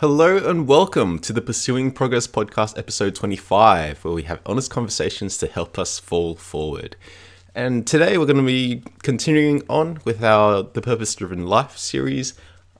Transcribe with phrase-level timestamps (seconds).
[0.00, 5.36] Hello and welcome to the Pursuing Progress podcast, episode 25, where we have honest conversations
[5.38, 6.94] to help us fall forward.
[7.52, 12.34] And today we're going to be continuing on with our The Purpose Driven Life series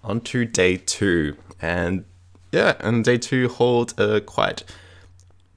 [0.05, 1.37] onto day two.
[1.61, 2.05] And
[2.53, 4.63] yeah, and day two holds a quite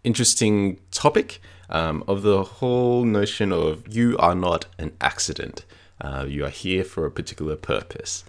[0.04, 1.40] interesting topic
[1.70, 5.66] um, of the whole notion of you are not an accident.
[6.02, 8.24] Uh, you are here for a particular purpose.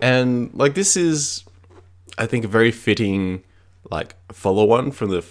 [0.00, 1.44] And like this is
[2.18, 3.42] I think a very fitting
[3.90, 5.24] like follow on from the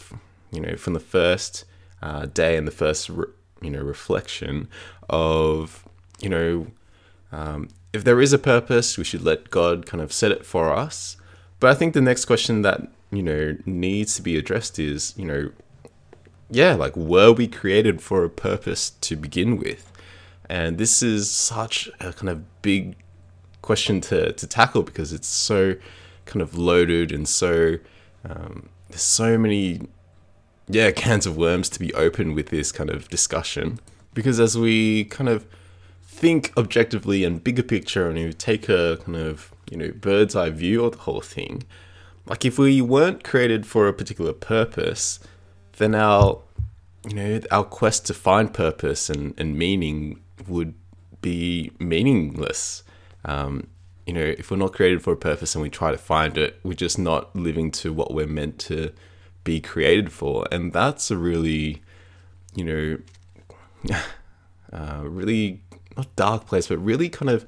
[0.51, 1.65] you know from the first
[2.01, 3.25] uh, day and the first re-
[3.61, 4.67] you know reflection
[5.09, 5.87] of
[6.19, 6.67] you know
[7.31, 10.71] um, if there is a purpose we should let God kind of set it for
[10.71, 11.17] us.
[11.59, 15.25] But I think the next question that you know needs to be addressed is you
[15.25, 15.51] know
[16.49, 19.89] yeah like were we created for a purpose to begin with?
[20.49, 22.95] And this is such a kind of big
[23.61, 25.75] question to, to tackle because it's so
[26.25, 27.77] kind of loaded and so
[28.27, 29.81] um, there's so many
[30.67, 33.79] yeah cans of worms to be opened with this kind of discussion.
[34.13, 35.47] Because as we kind of
[36.03, 40.51] think objectively and bigger picture and you take a kind of you know bird's eye
[40.51, 41.63] view of the whole thing
[42.27, 45.19] like if we weren't created for a particular purpose
[45.77, 46.39] then our
[47.07, 50.75] you know our quest to find purpose and, and meaning would
[51.21, 52.83] be meaningless.
[53.25, 53.67] Um,
[54.05, 56.59] you know, if we're not created for a purpose and we try to find it,
[56.63, 58.91] we're just not living to what we're meant to
[59.43, 60.45] be created for.
[60.51, 61.81] And that's a really,
[62.53, 63.95] you know,
[64.73, 65.61] uh, really
[65.95, 67.45] not dark place, but really kind of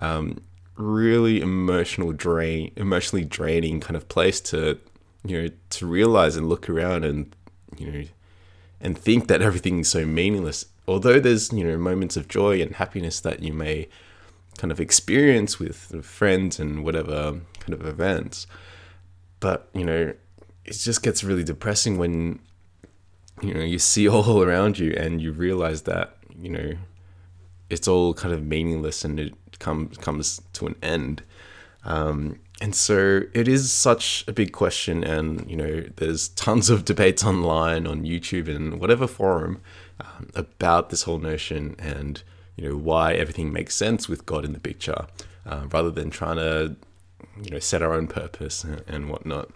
[0.00, 0.40] um,
[0.76, 4.78] really emotional drain, emotionally draining kind of place to,
[5.24, 7.34] you know, to realize and look around and,
[7.76, 8.04] you know,
[8.80, 10.66] and think that everything's so meaningless.
[10.86, 13.88] Although there's, you know, moments of joy and happiness that you may
[14.60, 18.46] kind of experience with friends and whatever kind of events.
[19.40, 20.12] But, you know,
[20.66, 22.40] it just gets really depressing when,
[23.40, 26.72] you know, you see all around you and you realize that, you know,
[27.70, 31.22] it's all kind of meaningless and it comes comes to an end.
[31.84, 36.84] Um, and so it is such a big question, and you know, there's tons of
[36.92, 39.62] debates online on YouTube and whatever forum
[39.98, 41.76] um, about this whole notion.
[41.78, 42.22] And
[42.60, 45.06] you know why everything makes sense with God in the picture,
[45.46, 46.76] uh, rather than trying to
[47.42, 49.50] you know set our own purpose and, and whatnot.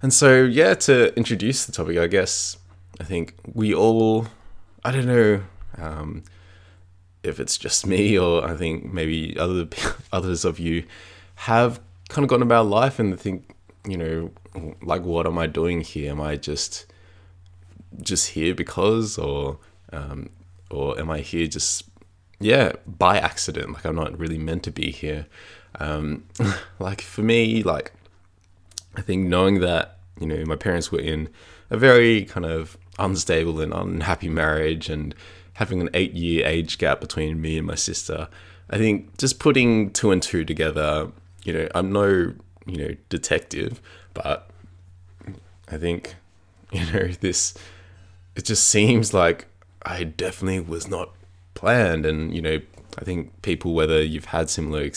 [0.00, 2.56] And so yeah, to introduce the topic, I guess
[2.98, 4.28] I think we all
[4.84, 5.42] I don't know
[5.76, 6.24] um,
[7.22, 9.68] if it's just me or I think maybe other
[10.12, 10.84] others of you
[11.34, 11.78] have
[12.08, 13.54] kind of gone about life and think
[13.86, 14.30] you know
[14.82, 16.10] like what am I doing here?
[16.10, 16.86] Am I just
[18.00, 19.58] just here because or
[19.92, 20.30] um,
[20.70, 21.84] or am I here just
[22.40, 23.72] yeah by accident?
[23.72, 25.26] Like i'm not really meant to be here.
[25.78, 26.24] Um
[26.78, 27.92] like for me like
[28.96, 31.28] i think knowing that you know my parents were in
[31.70, 35.14] a very kind of unstable and unhappy marriage and
[35.54, 38.28] having an eight year age gap between me and my sister
[38.70, 41.10] i think just putting two and two together
[41.44, 42.32] you know i'm no
[42.66, 43.80] you know detective
[44.12, 44.48] but
[45.70, 46.14] i think
[46.72, 47.54] you know this
[48.36, 49.46] it just seems like
[49.84, 51.12] I definitely was not
[51.54, 52.06] planned.
[52.06, 52.60] And, you know,
[52.98, 54.88] I think people, whether you've had similar,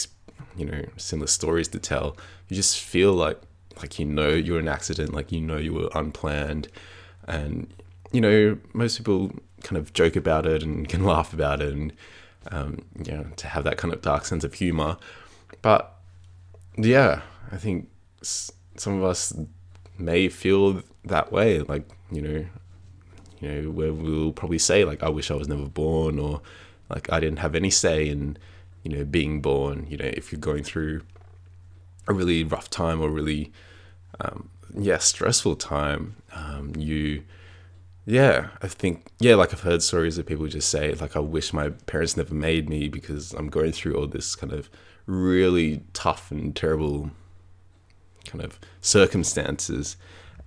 [0.56, 2.18] you know, similar stories to tell,
[2.48, 3.42] you just feel like,
[3.82, 6.68] like you know you're an accident, like you know you were unplanned.
[7.28, 7.74] And,
[8.12, 9.32] you know, most people
[9.64, 11.94] kind of joke about it and can laugh about it and,
[12.52, 14.98] um, you know, to have that kind of dark sense of humor.
[15.62, 15.94] But
[16.78, 17.22] yeah,
[17.52, 17.90] I think
[18.22, 19.34] some of us
[19.98, 21.60] may feel that way.
[21.60, 22.46] Like, you know,
[23.40, 26.42] you know, where we'll probably say like, "I wish I was never born," or
[26.90, 28.38] like, "I didn't have any say in,
[28.84, 31.02] you know, being born." You know, if you're going through
[32.08, 33.52] a really rough time or really,
[34.22, 37.24] um, yeah, stressful time, um, you,
[38.06, 41.54] yeah, I think, yeah, like I've heard stories of people just say like, "I wish
[41.54, 44.70] my parents never made me because I'm going through all this kind of
[45.06, 47.12] really tough and terrible
[48.26, 49.98] kind of circumstances."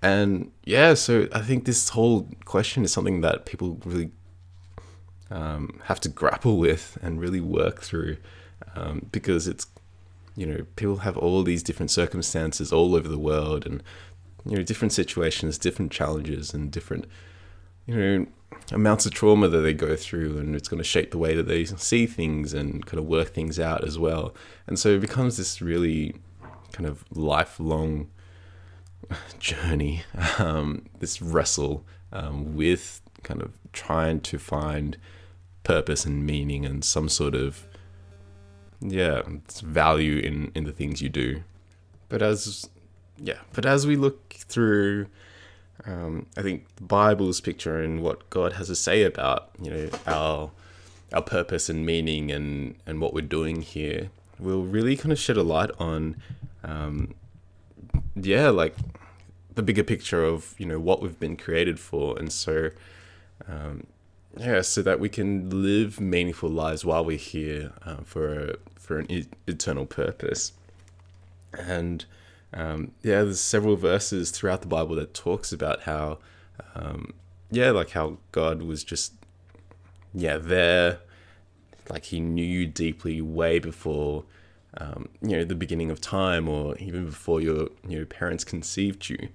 [0.02, 4.10] And yeah, so I think this whole question is something that people really
[5.30, 8.16] um, have to grapple with and really work through
[8.74, 9.66] um, because it's,
[10.36, 13.82] you know, people have all these different circumstances all over the world and,
[14.46, 17.04] you know, different situations, different challenges, and different,
[17.86, 18.26] you know,
[18.72, 21.46] amounts of trauma that they go through and it's going to shape the way that
[21.46, 24.34] they see things and kind of work things out as well.
[24.66, 26.14] And so it becomes this really
[26.72, 28.08] kind of lifelong
[29.38, 30.02] journey,
[30.38, 34.96] um, this wrestle um, with kind of trying to find
[35.62, 37.66] purpose and meaning and some sort of
[38.80, 39.20] yeah
[39.62, 41.42] value in in the things you do.
[42.08, 42.68] But as
[43.18, 45.06] yeah, but as we look through,
[45.84, 49.90] um, I think the Bible's picture and what God has to say about you know
[50.06, 50.50] our
[51.12, 54.10] our purpose and meaning and and what we're doing here.
[54.38, 56.16] Will really kind of shed a light on,
[56.64, 57.14] um,
[58.14, 58.76] yeah, like
[59.54, 62.70] the bigger picture of you know what we've been created for, and so.
[63.48, 63.86] Um,
[64.36, 68.98] yeah, so that we can live meaningful lives while we're here uh, for a, for
[68.98, 70.52] an e- eternal purpose.
[71.52, 72.04] And
[72.52, 76.18] um, yeah, there's several verses throughout the Bible that talks about how,
[76.74, 77.12] um,
[77.50, 79.14] yeah, like how God was just,
[80.14, 81.00] yeah, there,
[81.88, 84.24] like He knew you deeply way before,
[84.78, 89.28] um, you know, the beginning of time, or even before your your parents conceived you.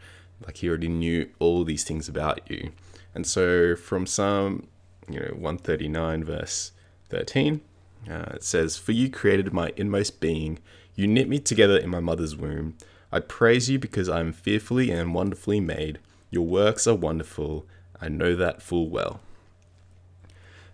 [0.46, 2.72] Like He already knew all these things about you.
[3.14, 4.68] And so, from Psalm,
[5.10, 6.72] you know, 139 verse
[7.10, 7.62] 13,
[8.10, 10.60] uh, it says, "For you created my inmost being;
[10.96, 12.76] you knit me together in my mother's womb."
[13.12, 16.00] I praise you because I am fearfully and wonderfully made.
[16.32, 17.66] Your works are wonderful.
[18.02, 19.22] I know that full well.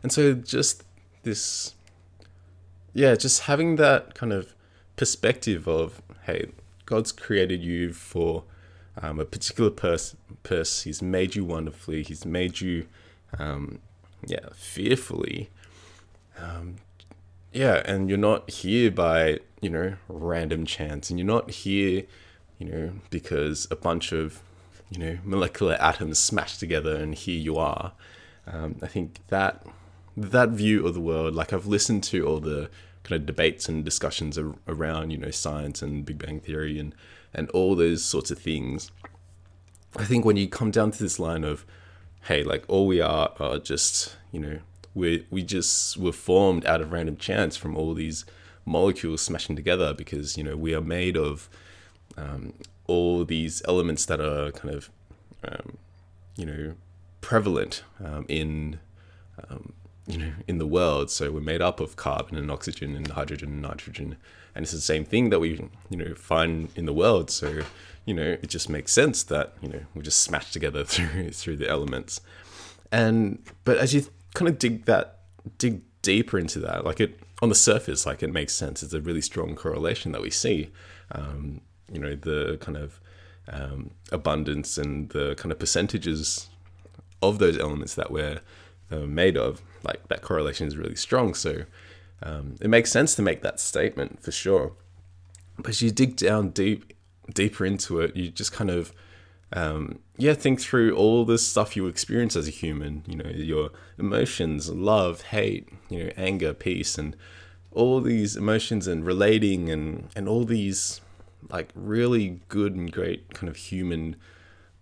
[0.01, 0.83] And so, just
[1.23, 1.75] this,
[2.93, 4.53] yeah, just having that kind of
[4.95, 6.51] perspective of, hey,
[6.85, 8.43] God's created you for
[9.01, 10.83] um, a particular purpose.
[10.83, 12.03] He's made you wonderfully.
[12.03, 12.87] He's made you,
[13.37, 13.79] um,
[14.25, 15.49] yeah, fearfully.
[16.37, 16.75] Um,
[17.53, 21.09] yeah, and you're not here by, you know, random chance.
[21.09, 22.03] And you're not here
[22.61, 24.39] you know, because a bunch of,
[24.91, 27.93] you know, molecular atoms smashed together and here you are.
[28.45, 29.65] Um, I think that
[30.17, 32.69] that view of the world, like I've listened to all the
[33.03, 34.37] kind of debates and discussions
[34.67, 36.93] around, you know, science and Big Bang Theory and,
[37.33, 38.91] and all those sorts of things.
[39.95, 41.65] I think when you come down to this line of,
[42.23, 44.59] hey, like all we are are just, you know,
[44.93, 48.25] we we just were formed out of random chance from all these
[48.65, 51.49] molecules smashing together because you know we are made of
[52.17, 52.53] um,
[52.87, 54.89] all these elements that are kind of,
[55.47, 55.77] um,
[56.35, 56.73] you know,
[57.21, 58.79] prevalent um, in,
[59.49, 59.73] um,
[60.11, 61.09] you know, in the world.
[61.09, 64.17] So we're made up of carbon and oxygen and hydrogen and nitrogen,
[64.53, 67.29] and it's the same thing that we, you know, find in the world.
[67.29, 67.61] So,
[68.05, 71.57] you know, it just makes sense that you know we just smash together through through
[71.57, 72.21] the elements,
[72.91, 75.19] and but as you kind of dig that
[75.57, 78.83] dig deeper into that, like it on the surface, like it makes sense.
[78.83, 80.71] It's a really strong correlation that we see.
[81.11, 81.61] Um,
[81.91, 82.99] you know the kind of
[83.47, 86.49] um, abundance and the kind of percentages
[87.21, 88.39] of those elements that we're
[88.91, 91.33] uh, made of, like that correlation is really strong.
[91.33, 91.63] So
[92.23, 94.73] um, it makes sense to make that statement for sure.
[95.57, 96.93] But as you dig down deep,
[97.33, 98.93] deeper into it, you just kind of
[99.53, 103.03] um, yeah, think through all the stuff you experience as a human.
[103.05, 107.15] You know, your emotions, love, hate, you know, anger, peace, and
[107.71, 111.01] all these emotions and relating and and all these
[111.49, 114.15] like really good and great kind of human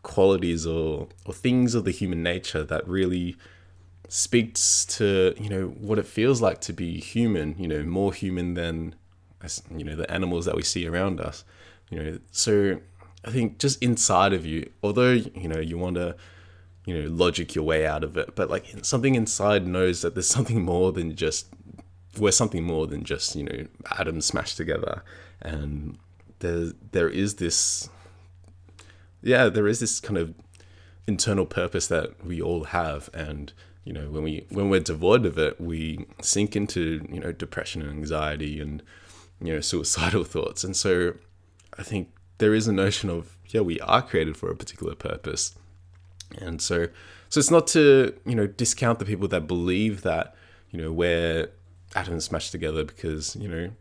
[0.03, 3.35] qualities or or things of the human nature that really
[4.09, 8.55] speaks to you know what it feels like to be human you know more human
[8.55, 8.93] than
[9.75, 11.45] you know the animals that we see around us
[11.89, 12.19] you know.
[12.31, 12.79] So
[13.25, 16.15] i think just inside of you although you know you want to
[16.85, 20.27] you know logic your way out of it but like something inside knows that there's
[20.27, 21.47] something more than just
[22.17, 23.65] we're something more than just you know
[23.97, 25.03] atoms smashed together.
[25.41, 25.97] And
[26.39, 27.89] there there is this
[29.21, 30.33] yeah there is this kind of
[31.07, 33.51] internal purpose that we all have and
[33.83, 37.81] you know when we when we're devoid of it we sink into you know depression
[37.81, 38.81] and anxiety and
[39.41, 41.13] you know suicidal thoughts and so
[41.77, 45.55] i think there is a notion of yeah we are created for a particular purpose
[46.37, 46.87] and so
[47.29, 50.35] so it's not to you know discount the people that believe that
[50.71, 51.49] you know we're
[51.95, 53.71] atoms smashed together because you know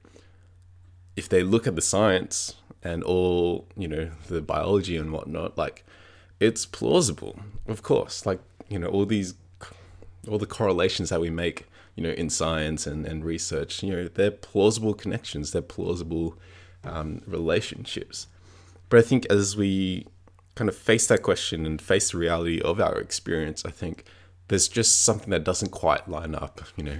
[1.19, 5.85] if they look at the science and all you know the biology and whatnot, like
[6.41, 8.25] it's plausible, of course.
[8.25, 9.35] Like you know all these
[10.29, 14.09] all the correlations that we make, you know, in science and, and research, you know,
[14.09, 16.39] they're plausible connections, they're plausible
[16.85, 18.27] um, relationships.
[18.89, 20.07] But I think as we
[20.55, 24.05] kind of face that question and face the reality of our experience, I think
[24.49, 26.99] there's just something that doesn't quite line up, you know.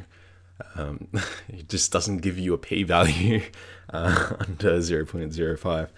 [0.75, 1.09] Um,
[1.49, 3.43] it just doesn't give you a p value
[3.91, 5.89] uh, under 0.05.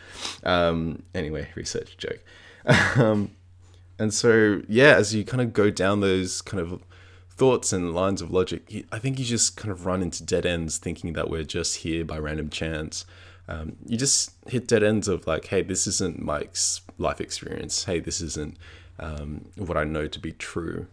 [0.44, 2.22] Um, anyway, research joke.
[2.96, 3.30] Um,
[3.98, 6.82] and so, yeah, as you kind of go down those kind of
[7.40, 10.76] thoughts and lines of logic, I think you just kind of run into dead ends
[10.76, 13.06] thinking that we're just here by random chance.
[13.48, 16.48] Um, you just hit dead ends of like, hey, this isn't my
[16.98, 17.84] life experience.
[17.84, 18.58] Hey, this isn't
[18.98, 20.86] um, what I know to be true.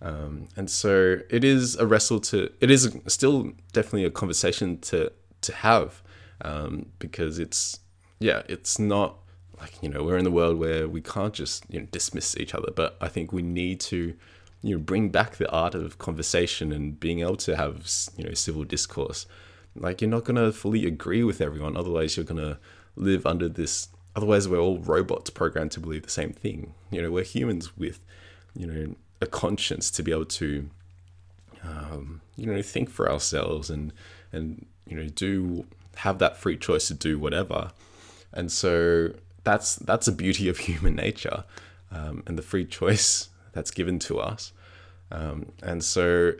[0.00, 5.12] Um, and so it is a wrestle to, it is still definitely a conversation to,
[5.42, 6.02] to have
[6.40, 7.78] um, because it's,
[8.18, 9.18] yeah, it's not
[9.60, 12.52] like you know we're in the world where we can't just you know dismiss each
[12.52, 14.16] other, but I think we need to
[14.62, 18.34] you know bring back the art of conversation and being able to have you know
[18.34, 19.26] civil discourse.
[19.74, 22.58] Like you're not gonna fully agree with everyone, otherwise you're gonna
[22.96, 23.88] live under this.
[24.14, 26.74] Otherwise, we're all robots programmed to believe the same thing.
[26.90, 28.00] You know, we're humans with
[28.54, 30.68] you know a conscience to be able to
[31.64, 33.92] um, you know think for ourselves and
[34.32, 35.64] and you know do
[35.96, 37.70] have that free choice to do whatever
[38.32, 39.12] and so
[39.44, 41.44] that's that's a beauty of human nature
[41.90, 44.52] um, and the free choice that's given to us.
[45.10, 46.32] Um, and so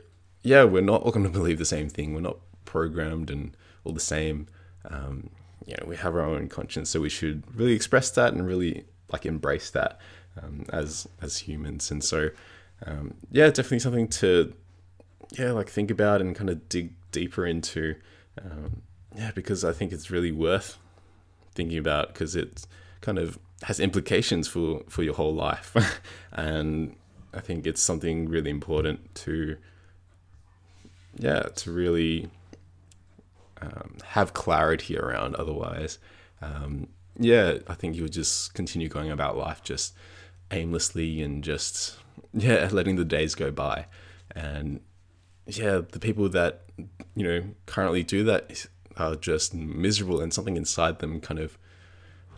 [0.42, 2.14] yeah we're not all going to believe the same thing.
[2.14, 4.49] We're not programmed and all the same.
[4.88, 5.31] Um,
[5.66, 8.85] you know we have our own conscience so we should really express that and really
[9.12, 10.00] like embrace that
[10.42, 11.90] um, as as humans.
[11.90, 12.31] And so
[12.87, 14.52] um, yeah definitely something to
[15.38, 17.95] yeah like think about and kind of dig deeper into.
[18.42, 18.83] Um,
[19.14, 20.78] yeah because i think it's really worth
[21.54, 22.66] thinking about because it
[23.00, 25.76] kind of has implications for for your whole life.
[26.35, 26.97] And
[27.34, 29.56] i think it's something really important to
[31.18, 32.30] yeah to really
[33.60, 35.98] um, have clarity around otherwise.
[36.40, 39.94] Um, yeah i think you would just continue going about life just
[40.52, 41.96] aimlessly and just
[42.34, 43.86] yeah letting the days go by.
[44.34, 44.80] And
[45.46, 46.62] yeah the people that
[47.16, 51.58] you know currently do that are just miserable and something inside them kind of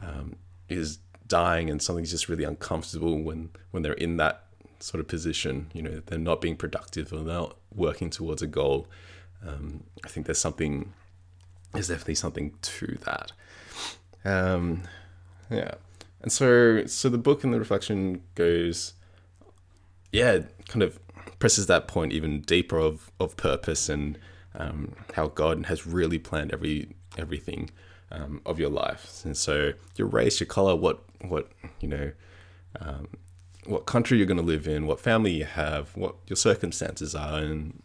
[0.02, 0.36] um,
[0.68, 4.43] is dying and something's just really uncomfortable when when they're in that
[4.84, 8.86] sort of position you know they're not being productive or not working towards a goal
[9.46, 10.92] um, i think there's something
[11.72, 13.32] there's definitely something to that
[14.24, 14.82] um,
[15.50, 15.72] yeah
[16.22, 18.94] and so so the book and the reflection goes
[20.12, 20.98] yeah kind of
[21.38, 24.18] presses that point even deeper of of purpose and
[24.56, 27.70] um, how God has really planned every everything
[28.10, 29.22] um, of your life.
[29.24, 31.50] And so your race, your color, what what
[31.80, 32.12] you know,
[32.80, 33.08] um,
[33.66, 37.38] what country you're going to live in, what family you have, what your circumstances are,
[37.38, 37.82] and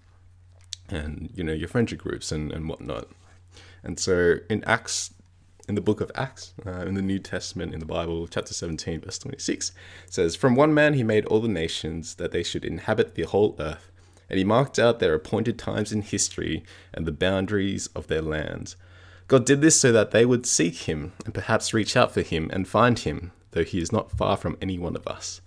[0.90, 3.08] and you know your friendship groups and and whatnot.
[3.84, 5.14] And so in Acts.
[5.68, 9.02] In the book of Acts, uh, in the New Testament, in the Bible, chapter 17,
[9.02, 9.72] verse 26,
[10.08, 13.56] says, From one man he made all the nations that they should inhabit the whole
[13.60, 13.92] earth
[14.30, 18.76] and he marked out their appointed times in history and the boundaries of their lands.
[19.28, 22.50] God did this so that they would seek him and perhaps reach out for him
[22.54, 25.42] and find him, though he is not far from any one of us.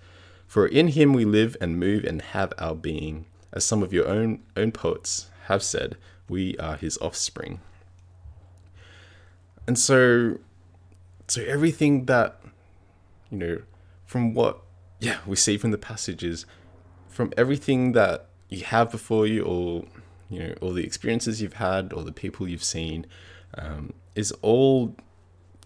[0.52, 4.06] For in him we live and move and have our being, as some of your
[4.06, 5.96] own own poets have said,
[6.28, 7.60] we are his offspring.
[9.66, 10.40] And so
[11.26, 12.38] so everything that
[13.30, 13.62] you know
[14.04, 14.60] from what
[15.00, 16.44] yeah we see from the passages
[17.08, 19.86] from everything that you have before you, or
[20.28, 23.06] you know, all the experiences you've had, or the people you've seen,
[23.56, 24.94] um, is all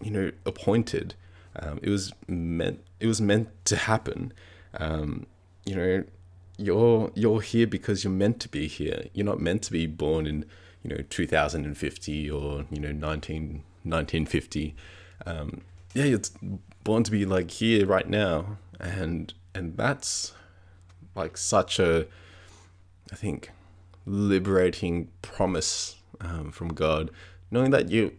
[0.01, 1.15] you know appointed.
[1.57, 2.85] Um, it was meant.
[3.01, 4.31] It was meant to happen.
[4.77, 5.25] Um,
[5.65, 6.03] you know,
[6.57, 9.05] you're you're here because you're meant to be here.
[9.13, 10.45] You're not meant to be born in
[10.83, 14.75] you know 2050 or you know 19 1950.
[15.25, 15.61] Um,
[15.93, 16.21] yeah, you're
[16.83, 20.33] born to be like here right now, and and that's
[21.15, 22.07] like such a
[23.11, 23.51] I think,
[24.05, 27.11] liberating promise um, from God,
[27.51, 28.13] knowing that you,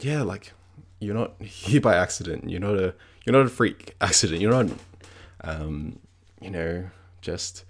[0.00, 0.52] yeah, like
[1.00, 2.48] you're not here by accident.
[2.48, 4.40] You're not a you're not a freak accident.
[4.40, 4.76] You're not,
[5.42, 5.98] um,
[6.40, 6.90] you know,
[7.20, 7.64] just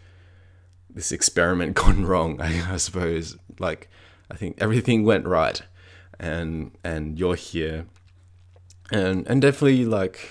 [0.90, 2.40] this experiment gone wrong.
[2.40, 3.36] I, I suppose.
[3.58, 3.88] Like,
[4.30, 5.60] I think everything went right,
[6.18, 7.86] and and you're here,
[8.90, 10.28] and and definitely like,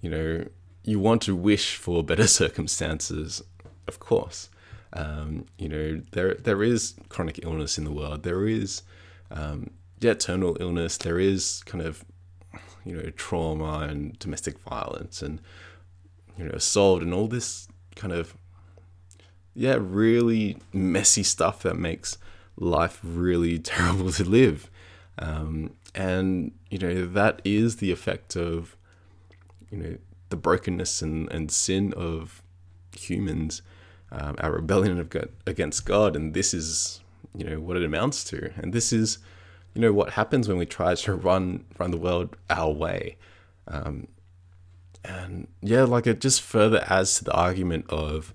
[0.00, 0.46] you know,
[0.84, 3.42] you want to wish for better circumstances,
[3.86, 4.48] of course.
[4.92, 8.24] Um, you know, there there is chronic illness in the world.
[8.24, 8.82] There is
[9.30, 10.96] um, yeah, terminal illness.
[10.96, 12.04] There is kind of
[12.84, 15.40] you know trauma and domestic violence and
[16.40, 18.34] you know solved and all this kind of
[19.54, 22.16] yeah really messy stuff that makes
[22.56, 24.70] life really terrible to live.
[25.18, 28.76] Um, and you know that is the effect of
[29.70, 29.96] you know
[30.30, 32.42] the brokenness and, and sin of
[32.96, 33.62] humans
[34.12, 35.08] um, our rebellion
[35.46, 37.00] against God, and this is
[37.36, 39.18] you know what it amounts to, and this is
[39.74, 43.16] you know what happens when we try to run run the world our way,
[43.68, 44.08] um,
[45.04, 48.34] and yeah, like it just further adds to the argument of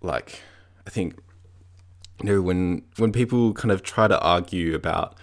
[0.00, 0.40] like
[0.86, 1.18] I think
[2.22, 5.16] you know when when people kind of try to argue about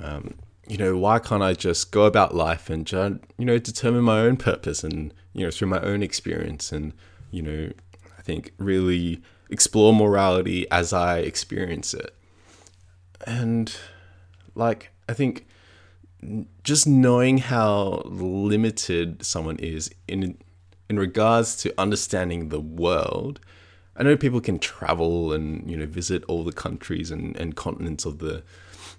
[0.00, 0.34] um,
[0.66, 4.20] you know why can't I just go about life and just, you know determine my
[4.20, 6.92] own purpose and you know through my own experience and
[7.30, 7.70] you know
[8.18, 12.14] I think, really explore morality as I experience it.
[13.26, 13.74] And
[14.54, 15.46] like, I think
[16.64, 20.36] just knowing how limited someone is in
[20.88, 23.40] in regards to understanding the world.
[23.96, 28.04] I know people can travel and you know visit all the countries and, and continents
[28.04, 28.42] of the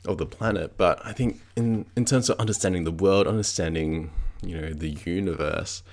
[0.06, 4.12] of the planet, but I think in in terms of understanding the world, understanding
[4.42, 5.84] you know the universe,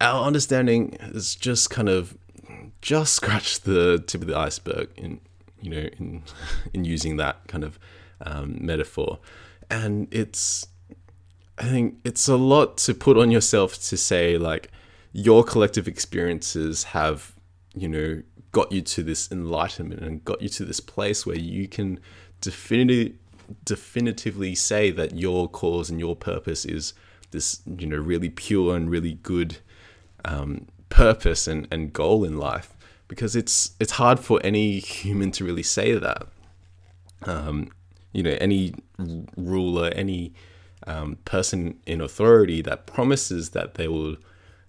[0.00, 2.16] our understanding is just kind of
[2.80, 5.20] just scratched the tip of the iceberg in
[5.60, 6.22] you know in
[6.72, 7.78] in using that kind of
[8.20, 9.18] um, metaphor
[9.70, 10.66] and it's
[11.58, 14.70] I think it's a lot to put on yourself to say like
[15.12, 17.32] your collective experiences have
[17.74, 18.22] you know
[18.52, 22.00] got you to this enlightenment and got you to this place where you can
[22.40, 23.16] definitively
[23.64, 26.92] definitively say that your cause and your purpose is
[27.30, 29.58] this you know really pure and really good
[30.24, 32.74] um, purpose and, and goal in life.
[33.06, 36.26] Because it's it's hard for any human to really say that.
[37.22, 37.70] Um,
[38.18, 38.74] you know any
[39.36, 40.34] ruler, any
[40.88, 44.16] um, person in authority that promises that they will,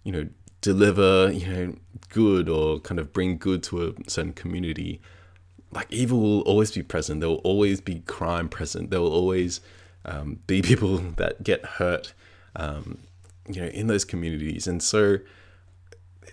[0.03, 0.27] you know,
[0.62, 1.75] deliver, you know,
[2.10, 5.01] good or kind of bring good to a certain community,
[5.72, 7.22] like evil will always be present.
[7.22, 8.91] There will always be crime present.
[8.91, 9.62] There will always
[10.06, 12.13] um, be people that get hurt,
[12.56, 13.00] um,
[13.48, 14.68] you know, in those communities.
[14.68, 15.18] And so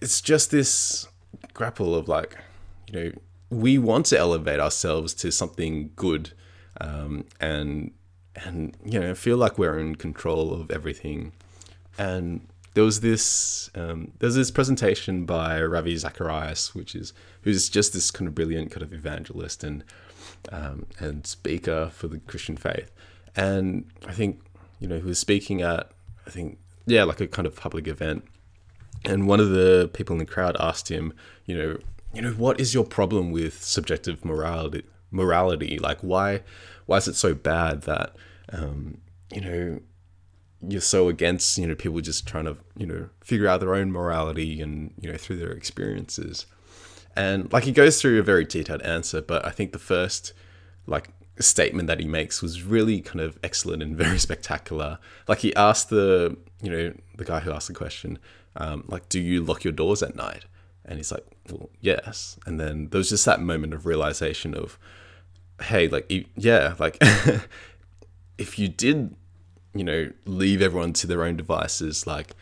[0.03, 1.09] it's just this
[1.55, 2.37] grapple of like,
[2.89, 3.13] you know,
[3.49, 6.33] we want to elevate ourselves to something good
[6.81, 7.93] um, and
[8.45, 11.33] and you know feel like we're in control of everything.
[11.99, 17.93] And there was this um, there's this presentation by Ravi Zacharias, which is who's just
[17.93, 19.85] this kind of brilliant kind of evangelist and
[20.53, 22.91] um, and speaker for the Christian faith.
[23.35, 24.41] And I think
[24.79, 25.91] you know he was speaking at
[26.27, 28.25] I think yeah like a kind of public event.
[29.05, 31.13] And one of the people in the crowd asked him,
[31.45, 31.79] you know,
[32.13, 34.85] you know, what is your problem with subjective morality?
[35.11, 35.79] Morality.
[35.79, 36.43] Like why
[36.87, 38.17] why is it so bad that
[38.53, 38.99] um,
[39.33, 39.81] you know
[40.67, 43.91] you're so against you know people just trying to you know figure out their own
[43.91, 46.47] morality and you know through their experiences?
[47.15, 50.35] And like he goes through a very detailed answer but i think the first
[50.87, 54.99] like statement that he makes was really kind of excellent and very spectacular.
[55.29, 58.19] Like he asked the you know the guy who asked the question
[58.57, 60.47] um, like do you lock your doors at night
[60.87, 64.79] and he's like well yes and then there was just that moment of realization of
[65.61, 66.99] hey, like, yeah, like,
[68.39, 69.15] if you did,
[69.75, 72.35] you know, leave everyone to their own devices, like,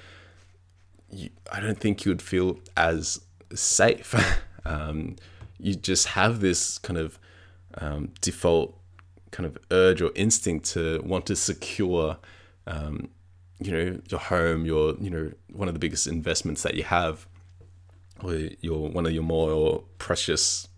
[1.10, 3.20] you, I don't think you would feel as
[3.54, 4.14] safe.
[4.64, 5.16] um,
[5.58, 7.18] you just have this kind of
[7.78, 8.76] um, default
[9.30, 12.18] kind of urge or instinct to want to secure,
[12.66, 13.08] um,
[13.60, 17.26] you know, your home, your, you know, one of the biggest investments that you have,
[18.24, 20.68] or your one of your more precious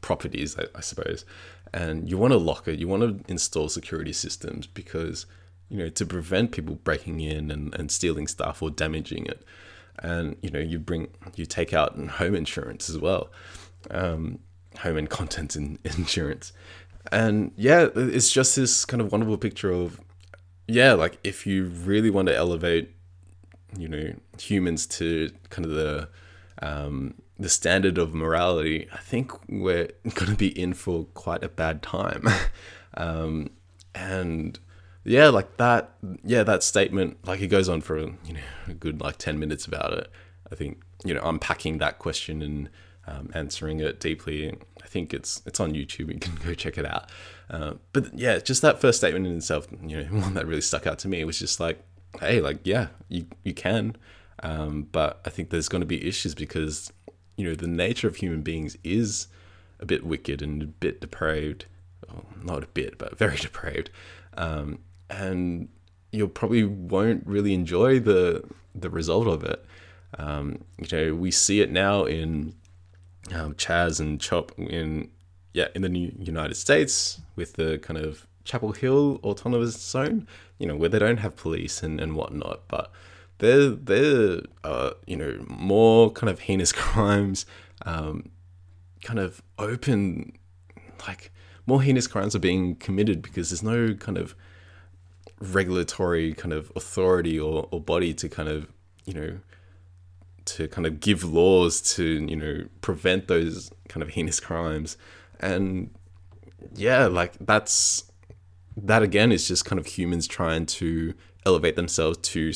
[0.00, 1.24] properties, I, I suppose.
[1.72, 5.26] And you want to lock it you want to install security systems because
[5.68, 9.42] you know to prevent people breaking in and, and stealing stuff or damaging it.
[9.98, 13.30] And you know you bring you take out home insurance as well
[13.90, 14.40] um,
[14.78, 16.52] home and contents in, insurance.
[17.12, 20.00] And yeah it's just this kind of wonderful picture of
[20.66, 22.94] yeah like if you really want to elevate
[23.76, 26.08] you know humans to kind of the
[26.60, 31.48] um, the standard of morality, I think we're going to be in for quite a
[31.48, 32.28] bad time.
[32.94, 33.50] um,
[33.94, 34.58] and
[35.04, 35.94] yeah, like that,
[36.24, 39.66] yeah, that statement, like it goes on for you know a good like ten minutes
[39.66, 40.10] about it.
[40.52, 42.68] I think you know unpacking that question and
[43.06, 44.56] um, answering it deeply.
[44.82, 46.12] I think it's it's on YouTube.
[46.12, 47.10] You can go check it out.
[47.48, 50.86] Uh, but yeah, just that first statement in itself, you know, one that really stuck
[50.86, 51.82] out to me was just like,
[52.20, 53.96] hey, like yeah, you you can,
[54.42, 56.92] um, but I think there's going to be issues because
[57.36, 59.28] you know the nature of human beings is
[59.78, 61.66] a bit wicked and a bit depraved.
[62.08, 63.90] Well, not a bit but very depraved.
[64.36, 65.68] Um, and
[66.12, 69.64] you probably won't really enjoy the the result of it.
[70.18, 72.54] Um, you know we see it now in
[73.32, 75.10] um, Chaz and Chop in
[75.52, 80.26] yeah in the new United States with the kind of Capitol Hill autonomous zone
[80.58, 82.90] you know where they don't have police and, and whatnot but
[83.40, 87.44] they're they're uh, you know more kind of heinous crimes,
[87.84, 88.30] um,
[89.02, 90.32] kind of open,
[91.06, 91.32] like
[91.66, 94.34] more heinous crimes are being committed because there's no kind of
[95.40, 98.68] regulatory kind of authority or, or body to kind of
[99.04, 99.38] you know
[100.44, 104.96] to kind of give laws to you know prevent those kind of heinous crimes.
[105.40, 105.90] And
[106.74, 108.04] yeah like that's
[108.76, 111.14] that again is just kind of humans trying to
[111.46, 112.52] elevate themselves to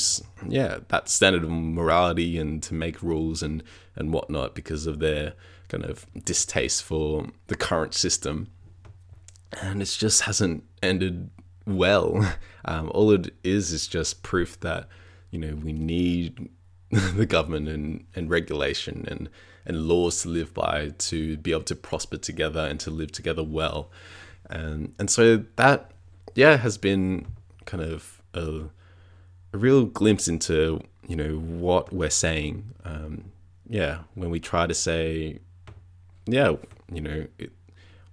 [0.46, 3.62] yeah that standard of morality and to make rules and
[3.96, 5.32] and whatnot because of their
[5.68, 8.48] kind of distaste for the current system
[9.62, 11.30] and it just hasn't ended
[11.66, 12.34] well.
[12.66, 14.88] Um, all it is is just proof that
[15.30, 16.48] you know we need
[16.90, 19.28] the government and, and regulation and
[19.66, 23.44] and laws to live by to be able to prosper together and to live together
[23.44, 23.90] well.
[24.48, 25.90] And and so that
[26.34, 27.26] yeah has been
[27.66, 28.68] kind of a,
[29.52, 32.74] a real glimpse into you know what we're saying.
[32.84, 33.32] Um,
[33.68, 35.38] yeah, when we try to say,
[36.26, 36.54] yeah,
[36.92, 37.52] you know, it,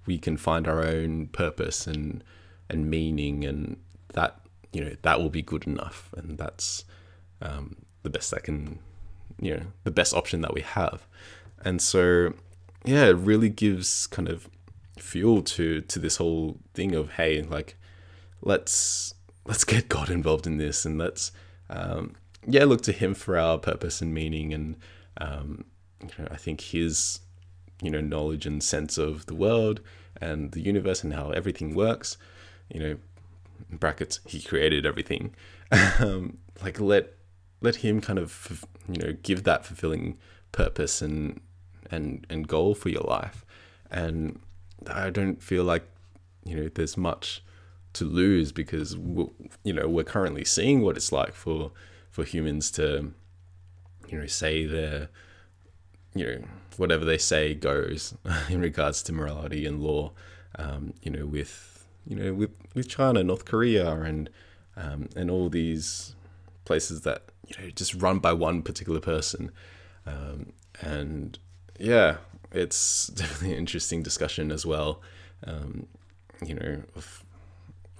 [0.05, 2.23] we can find our own purpose and
[2.69, 3.77] and meaning, and
[4.13, 4.39] that
[4.71, 6.85] you know that will be good enough, and that's
[7.41, 8.79] um, the best that can,
[9.39, 11.07] you know, the best option that we have.
[11.63, 12.33] And so,
[12.85, 14.49] yeah, it really gives kind of
[14.97, 17.77] fuel to to this whole thing of hey, like,
[18.41, 19.13] let's
[19.45, 21.31] let's get God involved in this, and let's
[21.69, 24.77] um, yeah look to Him for our purpose and meaning, and
[25.17, 25.65] um,
[26.01, 27.19] you know, I think His
[27.81, 29.81] you know knowledge and sense of the world
[30.19, 32.17] and the universe and how everything works,
[32.69, 32.97] you know,
[33.71, 35.35] brackets He created everything.
[35.99, 37.13] um, like let
[37.61, 40.17] let Him kind of you know give that fulfilling
[40.51, 41.39] purpose and
[41.89, 43.45] and and goal for your life.
[43.89, 44.39] And
[44.87, 45.83] I don't feel like
[46.45, 47.43] you know there's much
[47.93, 48.95] to lose because
[49.63, 51.71] you know we're currently seeing what it's like for
[52.09, 53.13] for humans to
[54.07, 55.09] you know say their
[56.13, 56.43] you know
[56.77, 58.15] whatever they say goes
[58.49, 60.11] in regards to morality and law
[60.57, 64.29] um, you know with you know with with China North Korea and
[64.77, 66.15] um, and all these
[66.65, 69.51] places that you know just run by one particular person
[70.05, 71.37] um, and
[71.79, 72.17] yeah,
[72.51, 75.01] it's definitely an interesting discussion as well.
[75.45, 75.87] Um,
[76.45, 77.23] you know, of,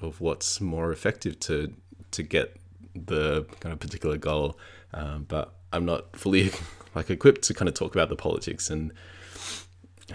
[0.03, 1.73] of what's more effective to
[2.11, 2.57] to get
[2.95, 4.57] the kind of particular goal.
[4.93, 6.51] Um, but I'm not fully
[6.95, 8.91] like equipped to kind of talk about the politics and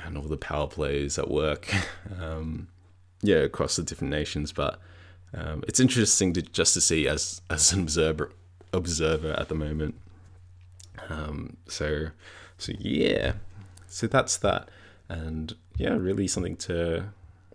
[0.05, 1.73] and all the power plays at work.
[2.21, 2.69] Um,
[3.23, 4.79] yeah, across the different nations, but
[5.35, 8.31] um, it's interesting to just to see as as an observer
[8.73, 9.97] observer at the moment.
[11.09, 12.09] Um, so
[12.59, 13.33] so yeah,
[13.89, 14.69] so that's that,
[15.09, 17.07] and yeah, really something to,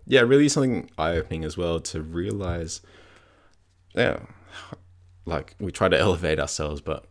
[0.06, 2.80] yeah, really something eye opening as well to realize,
[3.94, 4.20] yeah,
[5.24, 7.06] like we try to elevate ourselves, but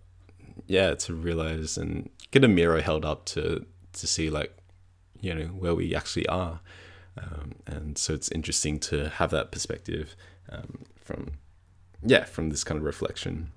[0.67, 4.55] yeah, to realize and get a mirror held up to to see like,
[5.19, 6.61] you know, where we actually are,
[7.17, 10.15] um, and so it's interesting to have that perspective
[10.49, 11.31] um, from,
[12.03, 13.51] yeah, from this kind of reflection.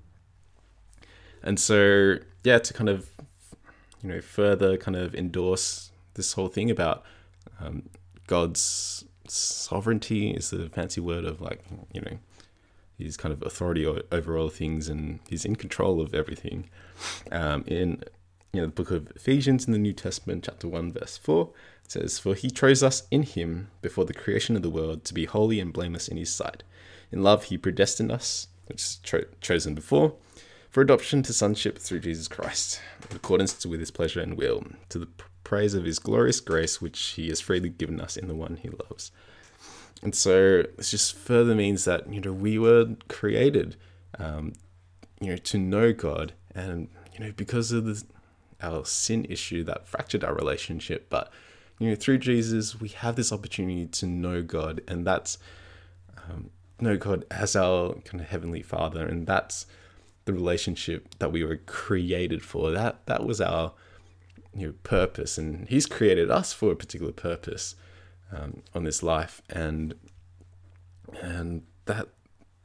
[1.42, 3.10] And so, yeah, to kind of
[4.04, 7.02] you know, further kind of endorse this whole thing about
[7.58, 7.88] um,
[8.26, 12.18] God's sovereignty is the fancy word of like, you know,
[12.98, 16.68] his kind of authority over all things and he's in control of everything.
[17.32, 18.04] Um, in
[18.54, 21.50] you know, the book of Ephesians in the New Testament, chapter 1, verse 4,
[21.84, 25.14] it says, For he chose us in him before the creation of the world to
[25.14, 26.62] be holy and blameless in his sight.
[27.10, 30.14] In love, he predestined us, which is cho- chosen before,
[30.70, 35.00] for adoption to sonship through Jesus Christ, in accordance with his pleasure and will, to
[35.00, 35.08] the
[35.44, 38.70] praise of his glorious grace, which he has freely given us in the one he
[38.70, 39.12] loves.
[40.02, 43.76] And so this just further means that, you know, we were created,
[44.18, 44.54] um,
[45.20, 46.32] you know, to know God.
[46.54, 48.02] And, you know, because of the,
[48.60, 51.32] our sin issue that fractured our relationship, but,
[51.78, 54.80] you know, through Jesus, we have this opportunity to know God.
[54.88, 55.38] And that's,
[56.28, 59.06] um, know God as our kind of heavenly father.
[59.06, 59.66] And that's,
[60.24, 62.70] the relationship that we were created for.
[62.70, 63.72] That that was our
[64.56, 67.74] you know purpose, and He's created us for a particular purpose
[68.32, 69.94] um, on this life, and
[71.20, 72.08] and that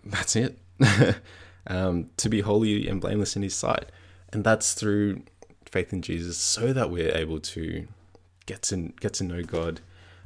[0.05, 0.59] that's it.
[1.67, 3.85] um, to be holy and blameless in His sight,
[4.31, 5.23] and that's through
[5.65, 7.87] faith in Jesus, so that we're able to
[8.45, 9.81] get to get to know God.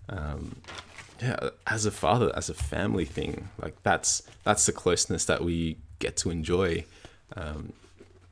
[0.10, 0.58] Um,
[1.22, 5.78] yeah, as a father, as a family thing, like that's that's the closeness that we
[6.00, 6.84] get to enjoy
[7.36, 7.74] um,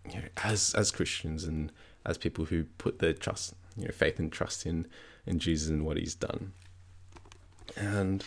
[0.09, 1.71] you know, as as Christians and
[2.05, 4.87] as people who put their trust, you know, faith and trust in
[5.25, 6.53] in Jesus and what He's done.
[7.75, 8.23] And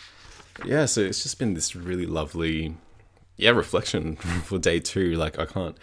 [0.65, 2.77] yeah, so it's just been this really lovely,
[3.37, 5.15] yeah, reflection for day two.
[5.15, 5.77] Like I can't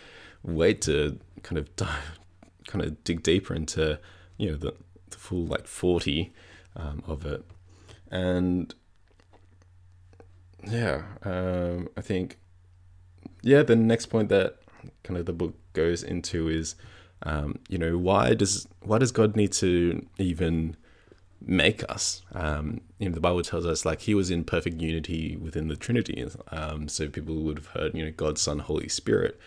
[0.43, 2.19] wait to kind of dive,
[2.67, 3.99] kind of dig deeper into
[4.38, 4.73] you know the
[5.10, 6.34] the full like forty
[6.75, 7.43] um, of it,
[8.10, 8.73] and
[10.63, 12.38] yeah, um, I think
[13.41, 14.58] yeah, the next point that
[15.04, 16.75] kind of the book goes into is,
[17.23, 20.75] um, you know, why does why does God need to even
[21.45, 22.21] make us?
[22.34, 25.75] Um, you know, the Bible tells us like He was in perfect unity within the
[25.75, 26.25] Trinity.
[26.51, 29.39] Um, so people would have heard, you know, God, Son, Holy Spirit.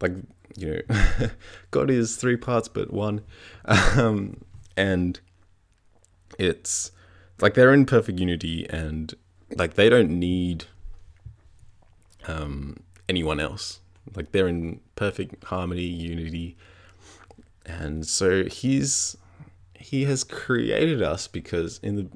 [0.00, 0.12] Like,
[0.56, 1.28] you know,
[1.70, 3.22] God is three parts but one,
[3.64, 4.40] um,
[4.76, 5.20] and
[6.38, 6.92] it's
[7.40, 9.14] like they're in perfect unity and
[9.56, 10.64] like they don't need
[12.26, 12.76] um,
[13.08, 13.80] anyone else.
[14.14, 16.56] Like they're in perfect harmony, unity,
[17.68, 19.16] and so he's
[19.74, 22.08] he has created us because in the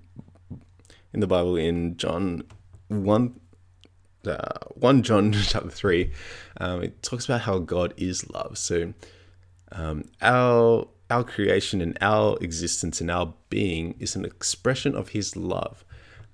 [1.13, 2.43] in the Bible in John
[2.89, 3.39] one
[4.27, 6.13] uh, one John chapter three,
[6.59, 8.59] um, it talks about how God is love.
[8.59, 8.95] So
[9.71, 15.37] um, our our creation and our existence and our being is an expression of His
[15.37, 15.85] love.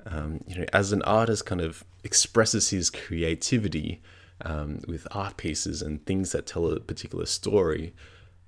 [0.07, 4.01] Um, you know, as an artist kind of expresses his creativity
[4.43, 7.95] um, with art pieces and things that tell a particular story,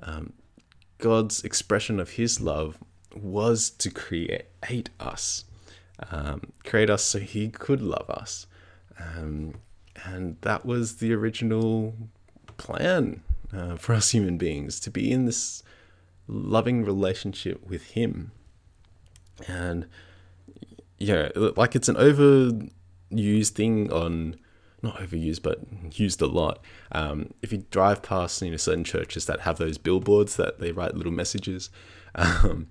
[0.03, 0.33] um,
[1.01, 2.79] God's expression of his love
[3.15, 5.45] was to create us,
[6.11, 8.47] um, create us so he could love us.
[8.99, 9.55] Um,
[10.05, 11.95] and that was the original
[12.57, 15.63] plan uh, for us human beings to be in this
[16.29, 18.31] loving relationship with him.
[19.49, 19.87] And
[20.99, 24.37] yeah, like it's an overused thing on
[24.83, 25.61] not overused, but
[25.93, 26.61] used a lot.
[26.93, 30.73] Um, if you drive past, you know, certain churches that have those billboards that they
[30.73, 31.71] write little messages,
[32.15, 32.69] um,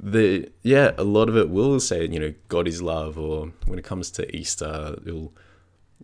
[0.00, 3.78] the yeah, a lot of it will say, you know, God is love, or when
[3.78, 5.32] it comes to Easter, it'll,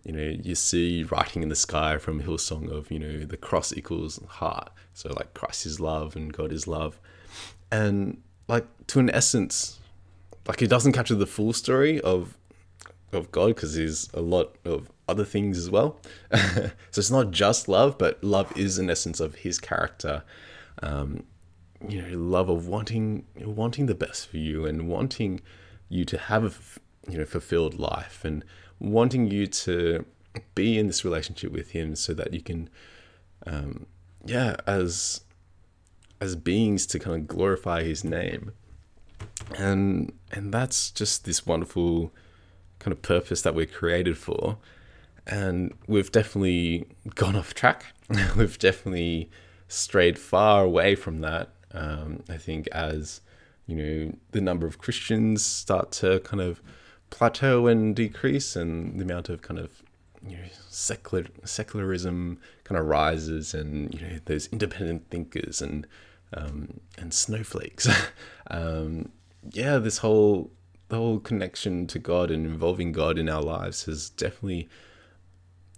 [0.03, 3.73] you know, you see writing in the sky from Hillsong of, you know, the cross
[3.73, 6.99] equals heart, so like Christ is love and God is love,
[7.71, 9.79] and like to an essence,
[10.47, 12.37] like it doesn't capture the full story of
[13.13, 15.99] of God because there's a lot of other things as well.
[16.31, 20.23] so it's not just love, but love is an essence of His character.
[20.81, 21.23] Um,
[21.87, 25.41] you know, love of wanting wanting the best for you and wanting
[25.87, 28.43] you to have a you know fulfilled life and
[28.79, 30.05] wanting you to
[30.55, 32.69] be in this relationship with Him so that you can,
[33.45, 33.85] um,
[34.25, 35.21] yeah, as
[36.21, 38.51] as beings to kind of glorify His name
[39.57, 42.11] and and that's just this wonderful
[42.79, 44.57] kind of purpose that we're created for.
[45.27, 47.85] And we've definitely gone off track.
[48.35, 49.29] We've definitely
[49.67, 51.49] strayed far away from that.
[51.71, 53.21] Um, i think as
[53.67, 56.63] you know the number of christians start to kind of
[57.11, 59.83] plateau and decrease and the amount of kind of
[60.27, 65.87] you know secular secularism kind of rises and you know those independent thinkers and
[66.33, 67.87] um, and snowflakes.
[68.51, 69.11] Um,
[69.51, 70.49] yeah, this whole
[70.89, 74.67] the whole connection to God and involving God in our lives has definitely,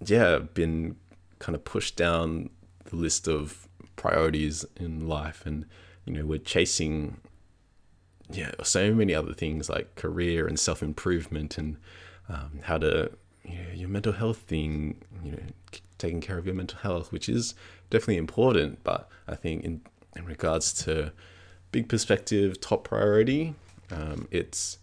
[0.06, 0.95] yeah, been
[1.39, 2.50] kind of pushed down
[2.86, 5.65] the list of priorities in life, and
[6.06, 7.17] you know we're chasing,
[8.30, 11.78] yeah, so many other things like career and self improvement and
[12.30, 13.12] um, how to
[13.43, 15.39] you know, your mental health thing, you know,
[15.97, 17.54] taking care of your mental health, which is
[17.89, 19.82] definitely important, but I think in
[20.15, 21.12] in regards to
[21.71, 23.56] big perspective, top priority.
[23.89, 24.78] Um, it's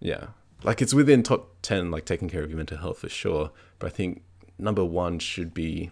[0.00, 0.28] yeah,
[0.62, 3.50] like it's within top ten, like taking care of your mental health for sure.
[3.78, 4.22] But I think
[4.58, 5.90] number one should be,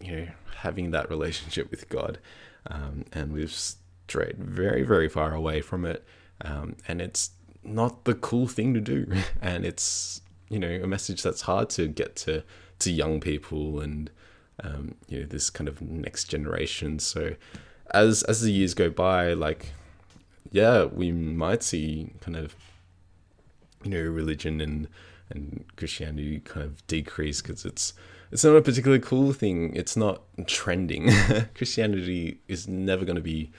[0.00, 0.26] you know,
[0.58, 2.18] having that relationship with God,
[2.66, 6.04] um, and we've strayed very, very far away from it.
[6.42, 7.30] Um, and it's
[7.62, 9.06] not the cool thing to do,
[9.42, 12.42] and it's you know a message that's hard to get to
[12.80, 14.10] to young people and
[14.64, 16.98] um, you know this kind of next generation.
[16.98, 17.36] So
[17.92, 19.72] as as the years go by, like
[20.50, 22.56] yeah, we might see kind of
[23.82, 24.88] you know religion and
[25.30, 27.92] and Christianity kind of decrease because it's
[28.32, 29.74] it's not a particularly cool thing.
[29.74, 31.10] It's not trending.
[31.54, 33.50] Christianity is never going to be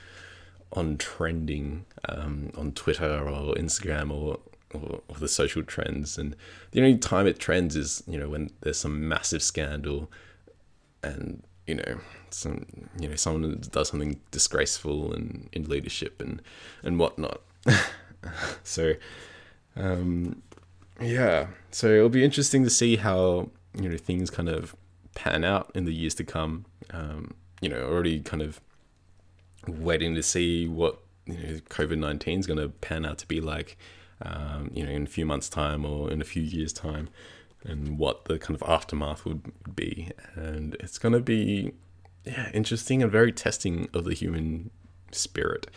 [0.73, 4.39] on trending um, on Twitter or Instagram or,
[4.73, 6.17] or, or the social trends.
[6.17, 6.36] And
[6.71, 10.10] the only time it trends is you know when there's some massive scandal,
[11.03, 12.65] and you know some
[12.99, 16.41] you know someone does something disgraceful and in leadership and
[16.84, 17.41] and whatnot.
[18.63, 18.93] so
[19.75, 20.41] um,
[20.99, 24.75] yeah, so it'll be interesting to see how you know things kind of
[25.15, 26.65] pan out in the years to come.
[26.91, 28.60] Um, you know, already kind of
[29.67, 33.41] waiting to see what you know COVID nineteen is going to pan out to be
[33.41, 33.77] like.
[34.23, 37.10] Um, you know, in a few months' time or in a few years' time,
[37.63, 40.12] and what the kind of aftermath would be.
[40.36, 41.73] And it's going to be
[42.23, 44.69] yeah, interesting and very testing of the human
[45.15, 45.67] spirit.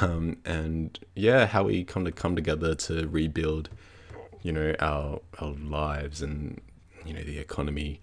[0.00, 3.68] Um, and yeah, how we come to come together to rebuild,
[4.42, 6.60] you know, our our lives and
[7.04, 8.00] you know the economy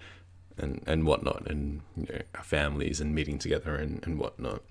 [0.58, 4.62] and and whatnot, and you know our families and meeting together and and whatnot.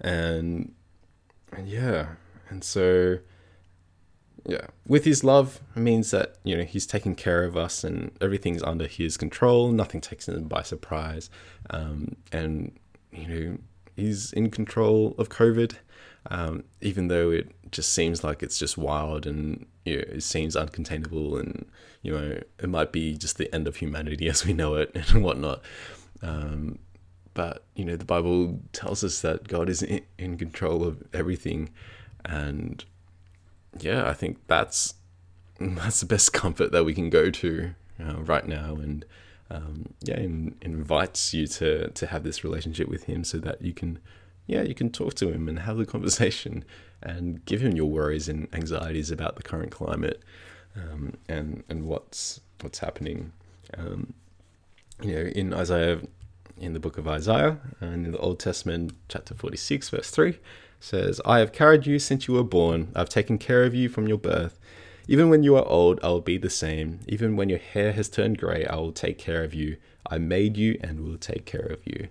[0.00, 0.74] And,
[1.52, 2.16] and yeah,
[2.48, 3.18] and so
[4.48, 8.62] yeah with his love means that you know he's taking care of us and everything's
[8.62, 11.28] under his control nothing takes him by surprise
[11.70, 12.78] um, and
[13.12, 13.58] you know
[13.96, 15.76] he's in control of covid
[16.30, 20.56] um, even though it just seems like it's just wild and you know, it seems
[20.56, 21.66] uncontainable and
[22.02, 25.22] you know it might be just the end of humanity as we know it and
[25.22, 25.62] whatnot.
[26.22, 26.78] Um,
[27.34, 31.70] but you know the Bible tells us that God is in, in control of everything,
[32.24, 32.84] and
[33.78, 34.94] yeah, I think that's
[35.60, 39.04] that's the best comfort that we can go to uh, right now, and
[39.50, 43.72] um, yeah, in, invites you to to have this relationship with Him so that you
[43.72, 43.98] can
[44.46, 46.64] yeah you can talk to Him and have the conversation
[47.02, 50.22] and give Him your worries and anxieties about the current climate
[50.76, 53.32] um, and and what's what's happening.
[53.76, 54.14] Um,
[55.02, 56.00] you know, in Isaiah,
[56.58, 60.38] in the book of Isaiah, and in the Old Testament, chapter forty-six, verse three,
[60.80, 62.92] says, "I have carried you since you were born.
[62.94, 64.58] I've taken care of you from your birth."
[65.08, 67.00] Even when you are old, I will be the same.
[67.06, 69.76] Even when your hair has turned grey, I will take care of you.
[70.10, 72.08] I made you and will take care of you.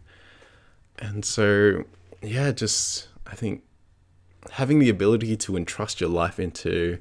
[0.99, 1.83] And so,
[2.21, 3.63] yeah, just I think
[4.51, 6.99] having the ability to entrust your life into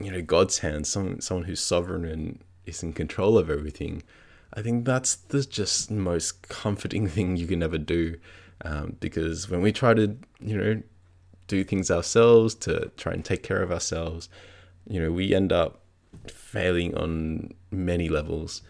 [0.00, 4.02] you know God's hands, someone someone who's sovereign and is in control of everything.
[4.54, 8.16] I think that's the just most comforting thing you can ever do,
[8.64, 10.82] um, because when we try to you know
[11.46, 14.28] do things ourselves to try and take care of ourselves,
[14.86, 15.80] you know, we end up
[16.28, 18.62] failing on many levels.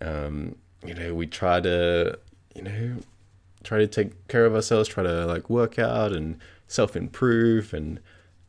[0.00, 2.18] Um, you know, we try to,
[2.54, 2.96] you know,
[3.62, 8.00] try to take care of ourselves, try to like work out and self improve and,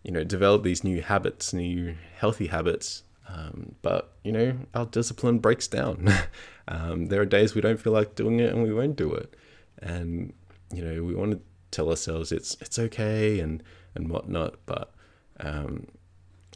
[0.03, 3.03] you know, develop these new habits, new healthy habits.
[3.27, 6.09] Um, but, you know, our discipline breaks down.
[6.67, 9.33] um, there are days we don't feel like doing it and we won't do it.
[9.81, 10.33] And,
[10.73, 11.39] you know, we want to
[11.71, 13.63] tell ourselves it's, it's okay and,
[13.95, 14.55] and whatnot.
[14.65, 14.93] But,
[15.39, 15.87] um,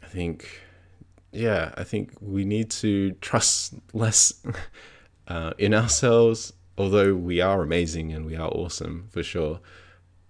[0.06, 0.62] I think,
[1.32, 4.34] yeah, I think we need to trust less
[5.28, 9.60] uh, in ourselves, although we are amazing and we are awesome for sure.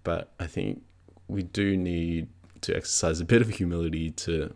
[0.04, 0.82] But I think
[1.28, 2.30] we do need
[2.62, 4.54] to exercise a bit of humility to,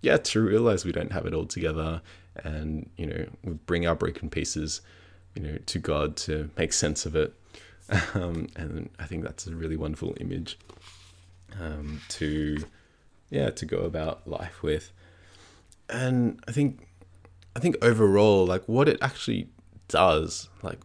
[0.00, 2.02] yeah, to realize we don't have it all together
[2.42, 4.80] and, you know, we bring our broken pieces,
[5.36, 7.32] you know, to God to make sense of it.
[8.14, 10.56] Um, and I think that's a really wonderful image
[11.60, 12.56] um, to
[13.32, 14.92] yeah to go about life with.
[15.88, 16.86] And i think
[17.54, 19.48] i think overall like what it actually
[19.88, 20.80] does like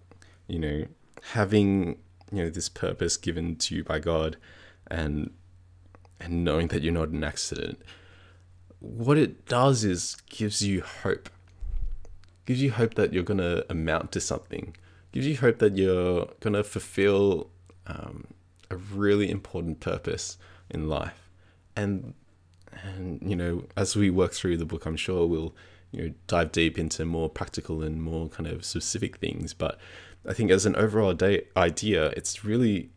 [0.48, 0.86] you know
[1.32, 1.98] having
[2.30, 4.36] you know this purpose given to you by god
[4.92, 5.32] and
[6.20, 7.82] and knowing that you're not an accident
[8.80, 11.30] what it does is gives you hope.
[12.46, 14.76] Gives you hope that you're going to amount to something.
[15.12, 17.50] Gives you hope that you're going to fulfill
[17.88, 18.26] um,
[18.70, 20.38] a really important purpose
[20.70, 21.30] in life.
[21.76, 22.14] And
[22.84, 25.56] and you know as we work through the book i'm sure we'll
[25.92, 29.54] you know dive deep into more practical and more kind of specific things.
[29.54, 29.80] But
[30.28, 32.90] i think as an overall day idea it's really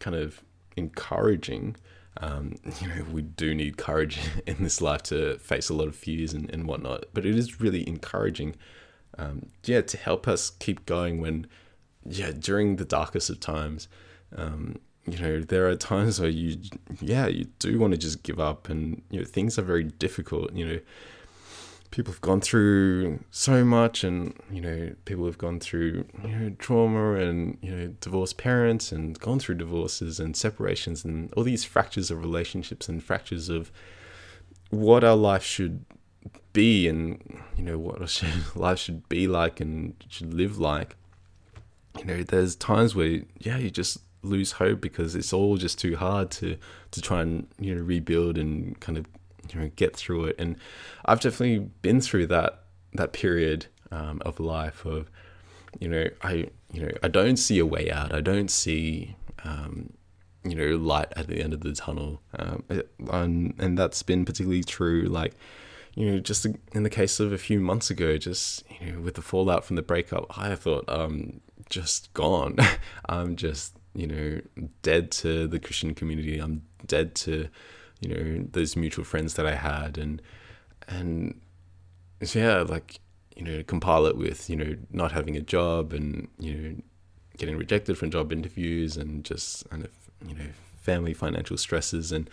[0.00, 0.42] kind of
[0.76, 1.76] encouraging.
[2.18, 5.96] Um, you know we do need courage in this life to face a lot of
[5.96, 8.54] fears and, and whatnot but it is really encouraging
[9.16, 11.46] um, yeah to help us keep going when
[12.04, 13.88] yeah during the darkest of times.
[14.36, 14.76] Um,
[15.06, 16.60] you know there are times where you
[17.00, 20.52] yeah you do want to just give up and you know things are very difficult
[20.52, 20.80] you know.
[21.90, 26.50] People have gone through so much and you know people have gone through you know
[26.58, 31.64] trauma and you know divorced parents and gone through divorces and separations and all these
[31.64, 33.70] fractures of relationships and fractures of
[34.70, 35.84] what our life should
[36.54, 38.22] be and you know what
[38.56, 40.96] life should be like and should live like.
[41.98, 45.96] You know there's times where yeah you just lose hope because it's all just too
[45.96, 46.56] hard to
[46.90, 49.06] to try and you know rebuild and kind of
[49.52, 50.36] you know get through it.
[50.38, 50.56] And
[51.04, 55.10] I've definitely been through that that period um, of life of
[55.78, 58.14] you know I you know I don't see a way out.
[58.14, 59.92] I don't see um,
[60.44, 62.64] you know light at the end of the tunnel, um,
[63.10, 65.34] and and that's been particularly true like
[65.94, 69.14] you know, just in the case of a few months ago, just you know, with
[69.14, 72.56] the fallout from the breakup, I thought um, just gone.
[73.08, 76.38] I'm just you know, dead to the Christian community.
[76.38, 77.48] I'm dead to,
[78.00, 80.22] you know, those mutual friends that I had, and
[80.88, 81.40] and
[82.22, 83.00] so yeah, like
[83.36, 86.76] you know, compile it with you know not having a job and you know
[87.36, 89.90] getting rejected from job interviews and just kind of
[90.26, 90.46] you know
[90.80, 92.28] family financial stresses and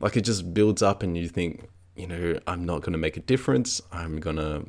[0.00, 3.20] like it just builds up and you think you know I'm not to make a
[3.20, 3.80] difference.
[3.92, 4.62] I'm gonna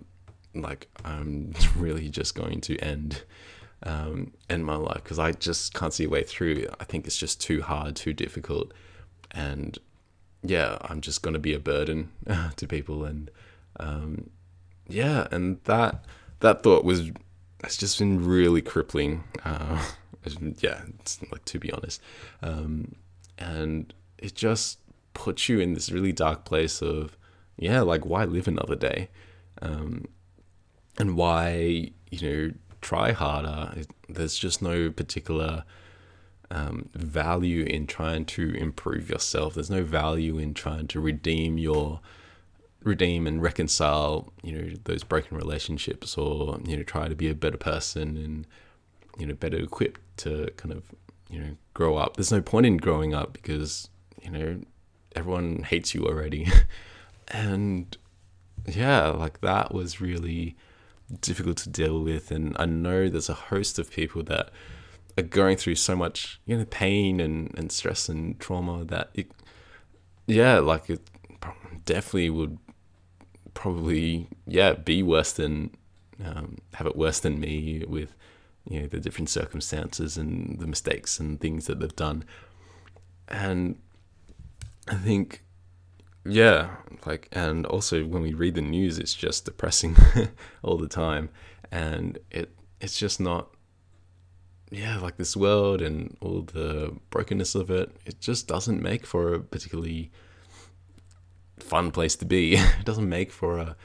[0.55, 3.23] like I'm really just going to end
[3.83, 6.67] um, in my life because I just can't see a way through.
[6.79, 8.73] I think it's just too hard, too difficult,
[9.31, 9.77] and
[10.41, 12.11] yeah, I'm just gonna be a burden
[12.55, 13.29] to people, and
[13.79, 14.29] um,
[14.87, 16.05] yeah, and that
[16.39, 17.11] that thought was
[17.63, 19.23] it's just been really crippling.
[19.45, 19.83] Uh,
[20.59, 20.81] yeah,
[21.31, 22.01] like to be honest,
[22.41, 22.95] um,
[23.37, 24.79] and it just
[25.13, 27.17] puts you in this really dark place of
[27.57, 29.09] yeah like why live another day
[29.61, 30.05] um,
[30.97, 32.53] and why you know
[32.83, 33.73] try harder
[34.09, 35.63] there's just no particular
[36.51, 39.55] um, value in trying to improve yourself.
[39.55, 41.99] There's no value in trying to redeem your
[42.83, 47.33] redeem and reconcile you know those broken relationships or you know try to be a
[47.33, 48.45] better person and
[49.17, 50.83] you know better equipped to kind of
[51.29, 52.17] you know grow up.
[52.17, 53.89] There's no point in growing up because
[54.21, 54.61] you know
[55.15, 56.47] everyone hates you already.
[57.29, 57.97] And
[58.67, 60.55] yeah like that was really
[61.21, 64.49] difficult to deal with and i know there's a host of people that
[65.17, 69.31] are going through so much you know pain and, and stress and trauma that it
[70.27, 71.01] yeah like it
[71.85, 72.57] definitely would
[73.53, 75.69] probably yeah be worse than
[76.23, 78.15] um, have it worse than me with
[78.69, 82.23] you know the different circumstances and the mistakes and things that they've done.
[83.27, 83.79] And
[84.87, 85.42] i think
[86.25, 89.95] yeah like and also when we read the news it's just depressing
[90.63, 91.29] all the time.
[91.71, 93.49] And it it's just not
[94.71, 99.33] yeah like this world and all the brokenness of it it just doesn't make for
[99.35, 100.11] a particularly
[101.59, 102.55] fun place to be.
[102.79, 103.75] It doesn't make for a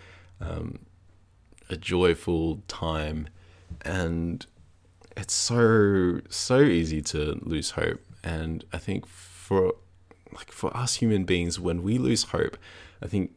[0.40, 0.80] um,
[1.70, 3.28] a joyful time.
[3.82, 4.46] And
[5.16, 8.00] it's so so easy to lose hope.
[8.24, 9.74] And i think for
[10.32, 12.56] like for us human beings when we lose hope
[13.02, 13.32] i think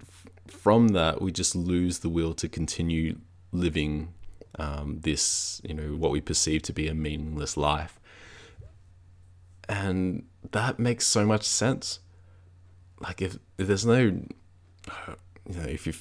[0.00, 3.16] f- from that we just lose the will to continue
[3.52, 4.12] living
[4.58, 7.98] um, this you know what we perceive to be a meaningless life.
[9.68, 12.00] And that makes so much sense.
[13.00, 14.28] Like if, if there's no you
[15.48, 15.94] know if you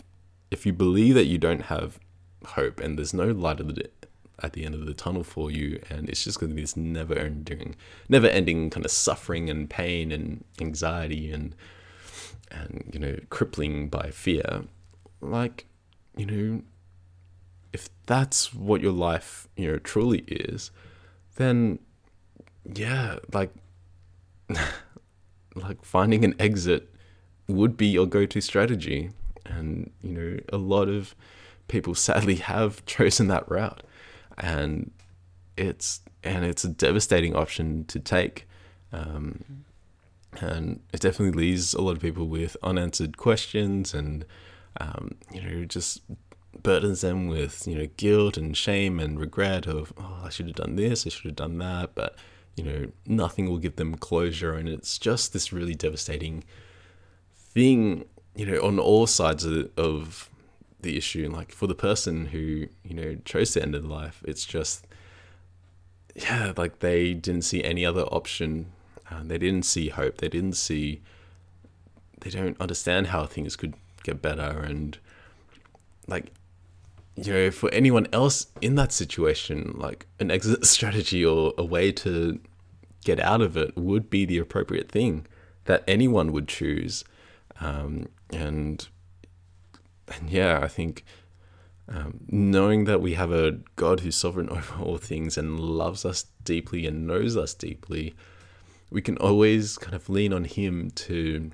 [0.52, 2.00] if you believe that you don't have
[2.46, 3.90] hope and there's no light at the
[4.44, 6.76] at the end of the tunnel for you and it's just going to be this
[6.76, 7.76] never ending
[8.10, 11.56] never ending kind of suffering and pain and anxiety and
[12.54, 14.64] and you know crippling by fear.
[15.22, 15.66] Like
[16.16, 16.62] you know
[17.72, 20.70] if that's what your life you know truly is
[21.36, 21.80] then
[22.76, 23.52] yeah like
[25.56, 26.94] like finding an exit
[27.48, 29.12] would be your go-to strategy.
[29.46, 31.16] And you know a lot of
[31.68, 33.84] people sadly have chosen that route
[34.38, 34.92] and
[35.58, 38.48] it's and it's a devastating option to take.
[38.92, 39.66] Um,
[40.40, 44.26] and it definitely leaves a lot of people with unanswered questions and
[44.80, 46.02] um, you know just
[46.62, 50.56] burdens them with you know guilt and shame and regret of oh I should have
[50.56, 52.16] done this I should have done that but
[52.56, 56.44] you know nothing will give them closure and it's just this really devastating
[57.36, 58.06] thing
[58.36, 60.30] you know on all sides of, of
[60.84, 64.46] the issue like for the person who you know chose to end their life it's
[64.46, 64.86] just
[66.16, 68.72] yeah like they didn't see any other option.
[69.10, 70.18] Uh, they didn't see hope.
[70.18, 71.02] They didn't see
[72.22, 73.74] they don't understand how things could
[74.04, 74.62] get better.
[74.62, 74.98] And
[76.08, 76.32] like
[77.16, 81.92] you know for anyone else in that situation like an exit strategy or a way
[81.92, 82.40] to
[83.06, 85.26] get out of it would be the appropriate thing
[85.66, 87.04] that anyone would choose.
[87.60, 88.88] Um, and
[90.20, 91.04] and yeah, I think
[91.88, 96.26] um, knowing that we have a God who's sovereign over all things and loves us
[96.44, 98.16] deeply and knows us deeply,
[98.90, 101.52] we can always kind of lean on Him to,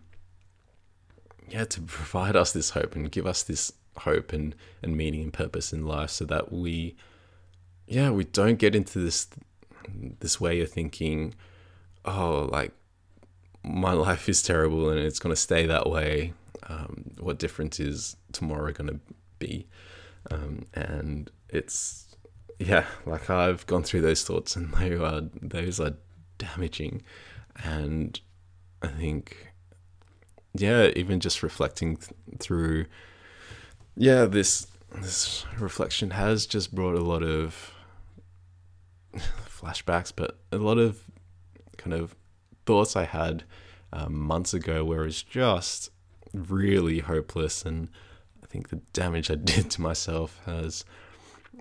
[1.50, 5.34] yeah, to provide us this hope and give us this hope and, and meaning and
[5.34, 6.96] purpose in life so that we,
[7.88, 9.28] yeah, we don't get into this
[10.20, 11.34] this way of thinking,
[12.06, 12.72] oh, like
[13.64, 16.34] my life is terrible and it's going to stay that way
[16.70, 19.00] um, what difference is tomorrow going to
[19.40, 19.68] be?
[20.32, 22.16] Um, and it's
[22.60, 25.96] yeah, like I've gone through those thoughts, and they are those are
[26.38, 27.02] damaging,
[27.64, 28.20] and
[28.82, 29.54] I think
[30.54, 32.86] yeah, even just reflecting th- through
[33.96, 34.68] yeah this
[35.02, 37.74] this reflection has just brought a lot of
[39.16, 41.04] flashbacks, but a lot of
[41.78, 42.16] kind of
[42.66, 43.44] thoughts I had
[43.94, 45.92] um, months ago, where it's just
[46.34, 47.90] really hopeless, and
[48.44, 50.86] I think the damage I did to myself has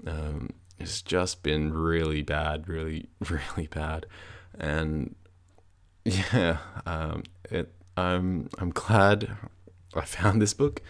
[0.07, 0.51] um,
[1.05, 4.07] just been really bad, really, really bad,
[4.59, 5.15] and
[6.05, 7.73] yeah, um, it.
[7.97, 9.37] I'm I'm glad
[9.95, 10.83] I found this book.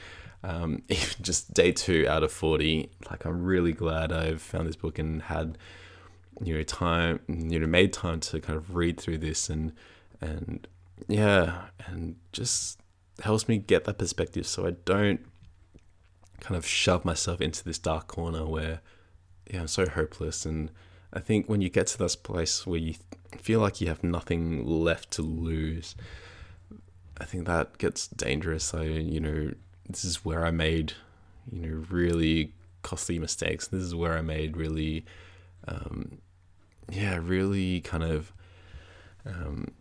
[0.45, 4.77] Um, even just day two out of forty, like I'm really glad I've found this
[4.77, 5.59] book and had
[6.43, 9.73] you know time, you know, made time to kind of read through this and
[10.21, 10.67] and
[11.09, 12.81] yeah, and just
[13.21, 15.21] helps me get that perspective so I don't
[16.41, 18.81] kind of shove myself into this dark corner where
[19.51, 20.71] yeah, I'm so hopeless and
[21.13, 22.95] I think when you get to this place where you
[23.37, 25.95] feel like you have nothing left to lose.
[27.21, 28.73] I think that gets dangerous.
[28.75, 29.53] I, you know,
[29.89, 30.93] this is where I made,
[31.51, 32.53] you know, really
[32.83, 33.69] costly mistakes.
[33.69, 35.05] This is where I made really,
[35.67, 36.19] um,
[36.91, 38.33] yeah, really kind of,
[39.27, 39.73] um,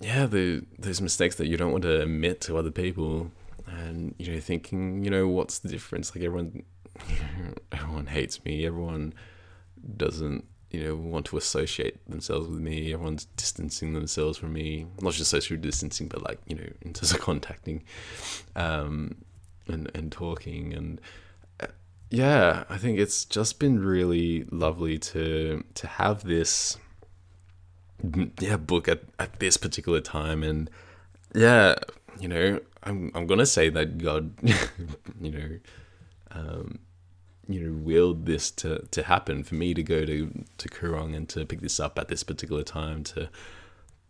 [0.00, 3.30] yeah, the those mistakes that you don't want to admit to other people,
[3.66, 6.14] and you know, thinking, you know, what's the difference?
[6.14, 6.62] Like everyone,
[7.72, 8.66] everyone hates me.
[8.66, 9.14] Everyone
[9.96, 15.12] doesn't you know want to associate themselves with me everyone's distancing themselves from me not
[15.12, 17.82] just social distancing but like you know in terms of contacting
[18.56, 19.14] um
[19.68, 21.00] and and talking and
[21.60, 21.66] uh,
[22.10, 26.76] yeah i think it's just been really lovely to to have this
[28.40, 30.42] yeah book at, at this particular time.
[30.42, 30.70] And
[31.34, 31.76] yeah
[32.18, 34.32] you know i'm i'm gonna say that god
[35.20, 35.58] you know
[36.32, 36.78] um
[37.48, 41.28] you know willed this to to happen for me to go to to Koorong and
[41.28, 43.28] to pick this up at this particular time to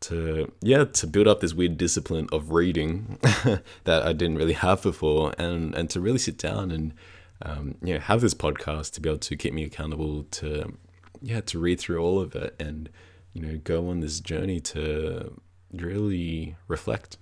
[0.01, 3.19] to yeah to build up this weird discipline of reading
[3.85, 6.95] that I didn't really have before and and to really sit down and
[7.43, 10.77] um, you know have this podcast to be able to keep me accountable to
[11.21, 12.55] yeah to read through all of it.
[12.59, 12.89] And
[13.37, 15.41] you know go on this journey to
[15.73, 17.19] really reflect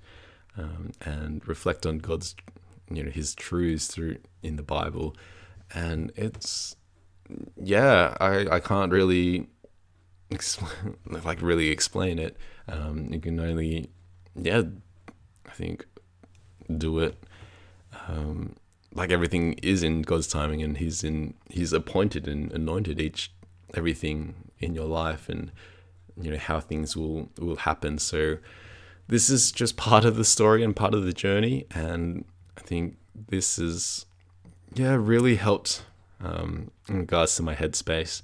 [0.56, 2.36] um, and reflect on God's
[2.90, 5.16] you know his truths through in the Bible
[5.74, 6.76] and it's
[7.56, 9.46] yeah, I I can't really
[10.30, 12.36] explain like really explain it.
[12.68, 13.90] Um, you can only
[14.36, 14.62] yeah,
[15.46, 15.86] I think
[16.76, 17.22] do it.
[18.08, 18.56] Um,
[18.92, 23.32] like everything is in God's timing, and He's in He's appointed and anointed each
[23.74, 25.50] everything in your life, and
[26.20, 27.98] you know how things will will happen.
[27.98, 28.38] So
[29.08, 32.24] this is just part of the story and part of the journey, and
[32.56, 32.96] I think
[33.28, 34.06] this is
[34.74, 35.84] yeah, really helped
[36.22, 38.22] um, in regards to my headspace.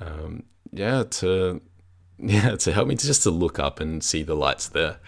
[0.00, 1.60] Um, yeah, to
[2.18, 4.98] yeah to help me to just to look up and see the lights there.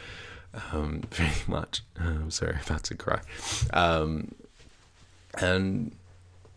[0.72, 1.83] Um, very much.
[1.99, 3.20] I'm sorry, about to cry.
[3.72, 4.35] Um,
[5.35, 5.93] and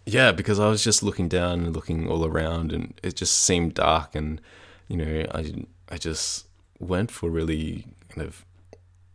[0.06, 3.76] yeah, because I was just looking down and looking all around, and it just seemed
[3.76, 4.42] dark, and
[4.88, 6.48] you know, I I just
[6.80, 8.46] went for really kind of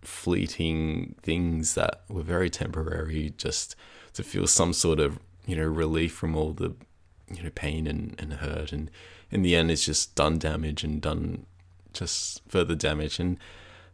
[0.02, 3.76] fleeting things that were very temporary, just
[4.14, 6.74] to feel some sort of you know relief from all the
[7.32, 8.72] you know pain and, and hurt.
[8.72, 8.90] And
[9.30, 11.46] in the end it's just done damage and done
[11.92, 13.18] just further damage.
[13.18, 13.38] And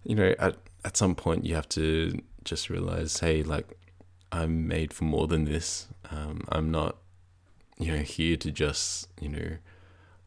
[0.05, 3.73] you know at at some point you have to just realize hey like
[4.31, 5.89] i'm made for more than this.
[6.11, 6.97] Um, i'm not
[7.79, 9.57] you know here to just you know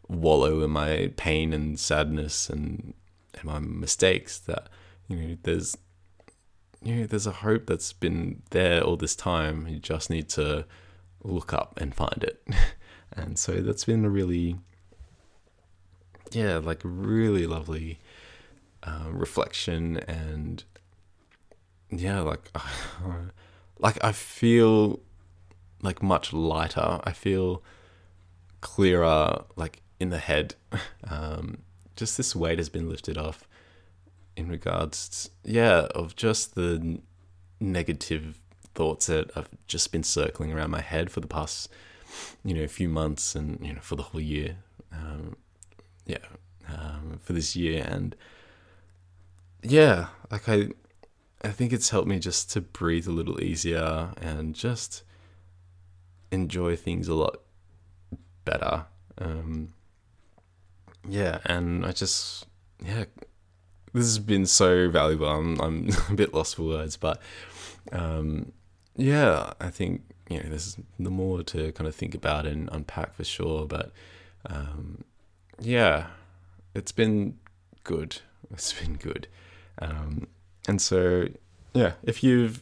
[0.10, 2.94] wallow in my pain and sadness and,
[3.34, 4.70] and my mistakes that
[5.08, 5.78] you know there's
[6.82, 10.66] you know there's a hope that's been there all this time you just need to
[11.24, 12.46] look up and find it.
[13.14, 14.58] and so that's been a really,
[16.32, 18.00] yeah, like really lovely
[18.84, 20.64] uh, reflection and
[21.90, 22.52] yeah, like,
[23.80, 25.00] like I feel
[25.82, 27.00] like much lighter.
[27.04, 27.64] I feel
[28.62, 30.56] clearer, like in the head.
[31.10, 31.60] Um,
[31.96, 33.48] just this weight has been lifted off
[34.36, 37.00] in regards, to, yeah, of just the
[37.60, 38.38] negative
[38.76, 41.70] thoughts that I've just been circling around my head for the past,
[42.44, 44.58] you know, few months and, you know, for the whole year.
[44.92, 45.38] Um,
[46.06, 46.18] yeah,
[46.68, 47.86] um, for this year.
[47.88, 48.16] And
[49.64, 50.70] yeah, like I,
[51.44, 55.04] I think it's helped me just to breathe a little easier and just
[56.32, 57.42] enjoy things a lot
[58.46, 58.86] better.
[59.18, 59.74] Um,
[61.08, 62.46] yeah, and I just,
[62.84, 63.06] yeah,
[63.94, 65.28] this has been so valuable.
[65.28, 67.22] I'm, I'm a bit lost for words, but
[67.92, 68.52] um,
[68.96, 73.14] yeah, I think you know there's the more to kind of think about and unpack
[73.14, 73.66] for sure.
[73.66, 73.92] But
[74.46, 75.04] um,
[75.60, 76.08] yeah,
[76.74, 77.38] it's been
[77.84, 78.20] good.
[78.50, 79.28] It's been good,
[79.80, 80.28] um,
[80.70, 81.28] and so
[81.74, 82.62] yeah, if you've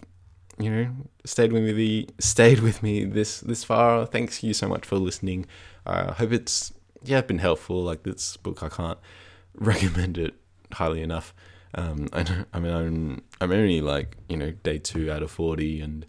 [0.58, 0.90] you know
[1.26, 5.46] stayed with me stayed with me this this far, thanks you so much for listening.
[5.86, 6.74] I uh, hope it's
[7.08, 7.82] yeah been helpful.
[7.84, 9.00] Like this book, I can't
[9.56, 10.36] recommend it
[10.74, 11.34] highly enough.
[11.74, 15.82] Um, I, I mean, I'm, I'm only like, you know, day two out of 40
[15.82, 16.06] and,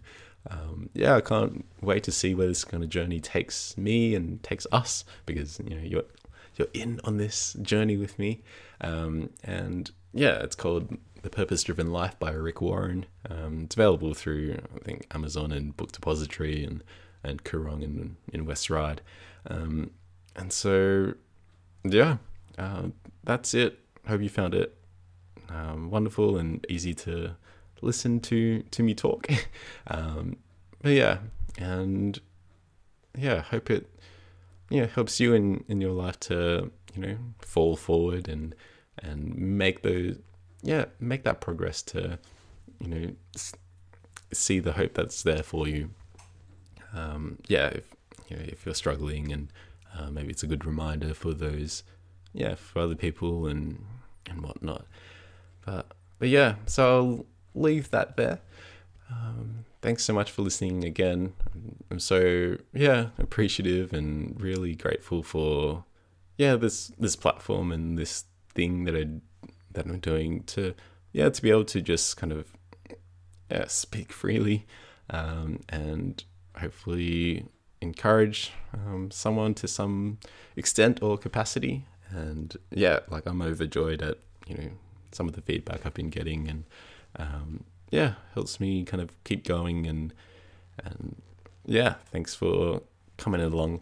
[0.49, 4.41] um, yeah, I can't wait to see where this kind of journey takes me and
[4.43, 6.05] takes us because, you know, you're,
[6.55, 8.43] you're in on this journey with me.
[8.79, 13.05] Um, and yeah, it's called The Purpose Driven Life by Rick Warren.
[13.29, 16.81] Um, it's available through, I think, Amazon and Book Depository and,
[17.25, 19.01] and Koorong in, in West Ryde.
[20.37, 21.13] And so,
[21.83, 22.17] yeah,
[22.57, 22.89] uh,
[23.23, 23.79] that's it.
[24.07, 24.77] Hope you found it
[25.49, 27.35] um, wonderful and easy to
[27.81, 29.27] listen to to me talk.
[29.87, 30.37] um,
[30.81, 31.19] but yeah,
[31.57, 32.19] and
[33.17, 33.89] yeah, hope it
[34.69, 38.53] yeah helps you in in your life to you know fall forward and
[38.99, 40.17] and make those
[40.61, 42.19] yeah make that progress to
[42.79, 43.11] you know
[44.33, 45.89] see the hope that's there for you
[46.93, 47.95] um, yeah if
[48.27, 49.51] you know if you're struggling and
[49.97, 51.83] uh, maybe it's a good reminder for those
[52.33, 53.83] yeah for other people and
[54.29, 54.85] and whatnot.
[55.65, 57.25] But but yeah so I'll
[57.61, 58.39] leave that there.
[59.09, 61.33] Um, thanks so much for listening again.
[61.89, 65.85] I'm so yeah appreciative and really grateful for
[66.37, 69.07] yeah this this platform and this thing that I
[69.71, 70.73] that I'm doing to
[71.13, 72.51] yeah to be able to just kind of
[73.49, 74.65] yeah speak freely
[75.09, 76.23] um, and
[76.59, 77.45] hopefully
[77.81, 80.19] encourage um, someone to some
[80.55, 81.85] extent or capacity.
[82.09, 84.17] And yeah like I'm overjoyed at
[84.47, 84.69] you know
[85.11, 86.63] some of the feedback I've been getting and
[87.17, 90.13] um, yeah helps me kind of keep going and
[90.83, 91.21] and
[91.65, 92.81] yeah thanks for
[93.17, 93.81] coming along.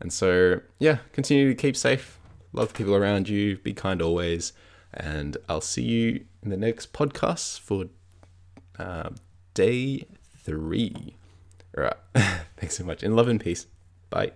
[0.00, 2.18] And so yeah continue to keep safe.
[2.52, 3.58] Love people around you.
[3.58, 4.52] Be kind always.
[4.92, 7.84] And I'll see you in the next podcast for
[8.78, 9.10] uh,
[9.54, 10.06] day
[10.42, 11.14] three.
[12.56, 13.02] Thanks so much.
[13.02, 13.66] In love and peace.
[14.10, 14.32] Bye.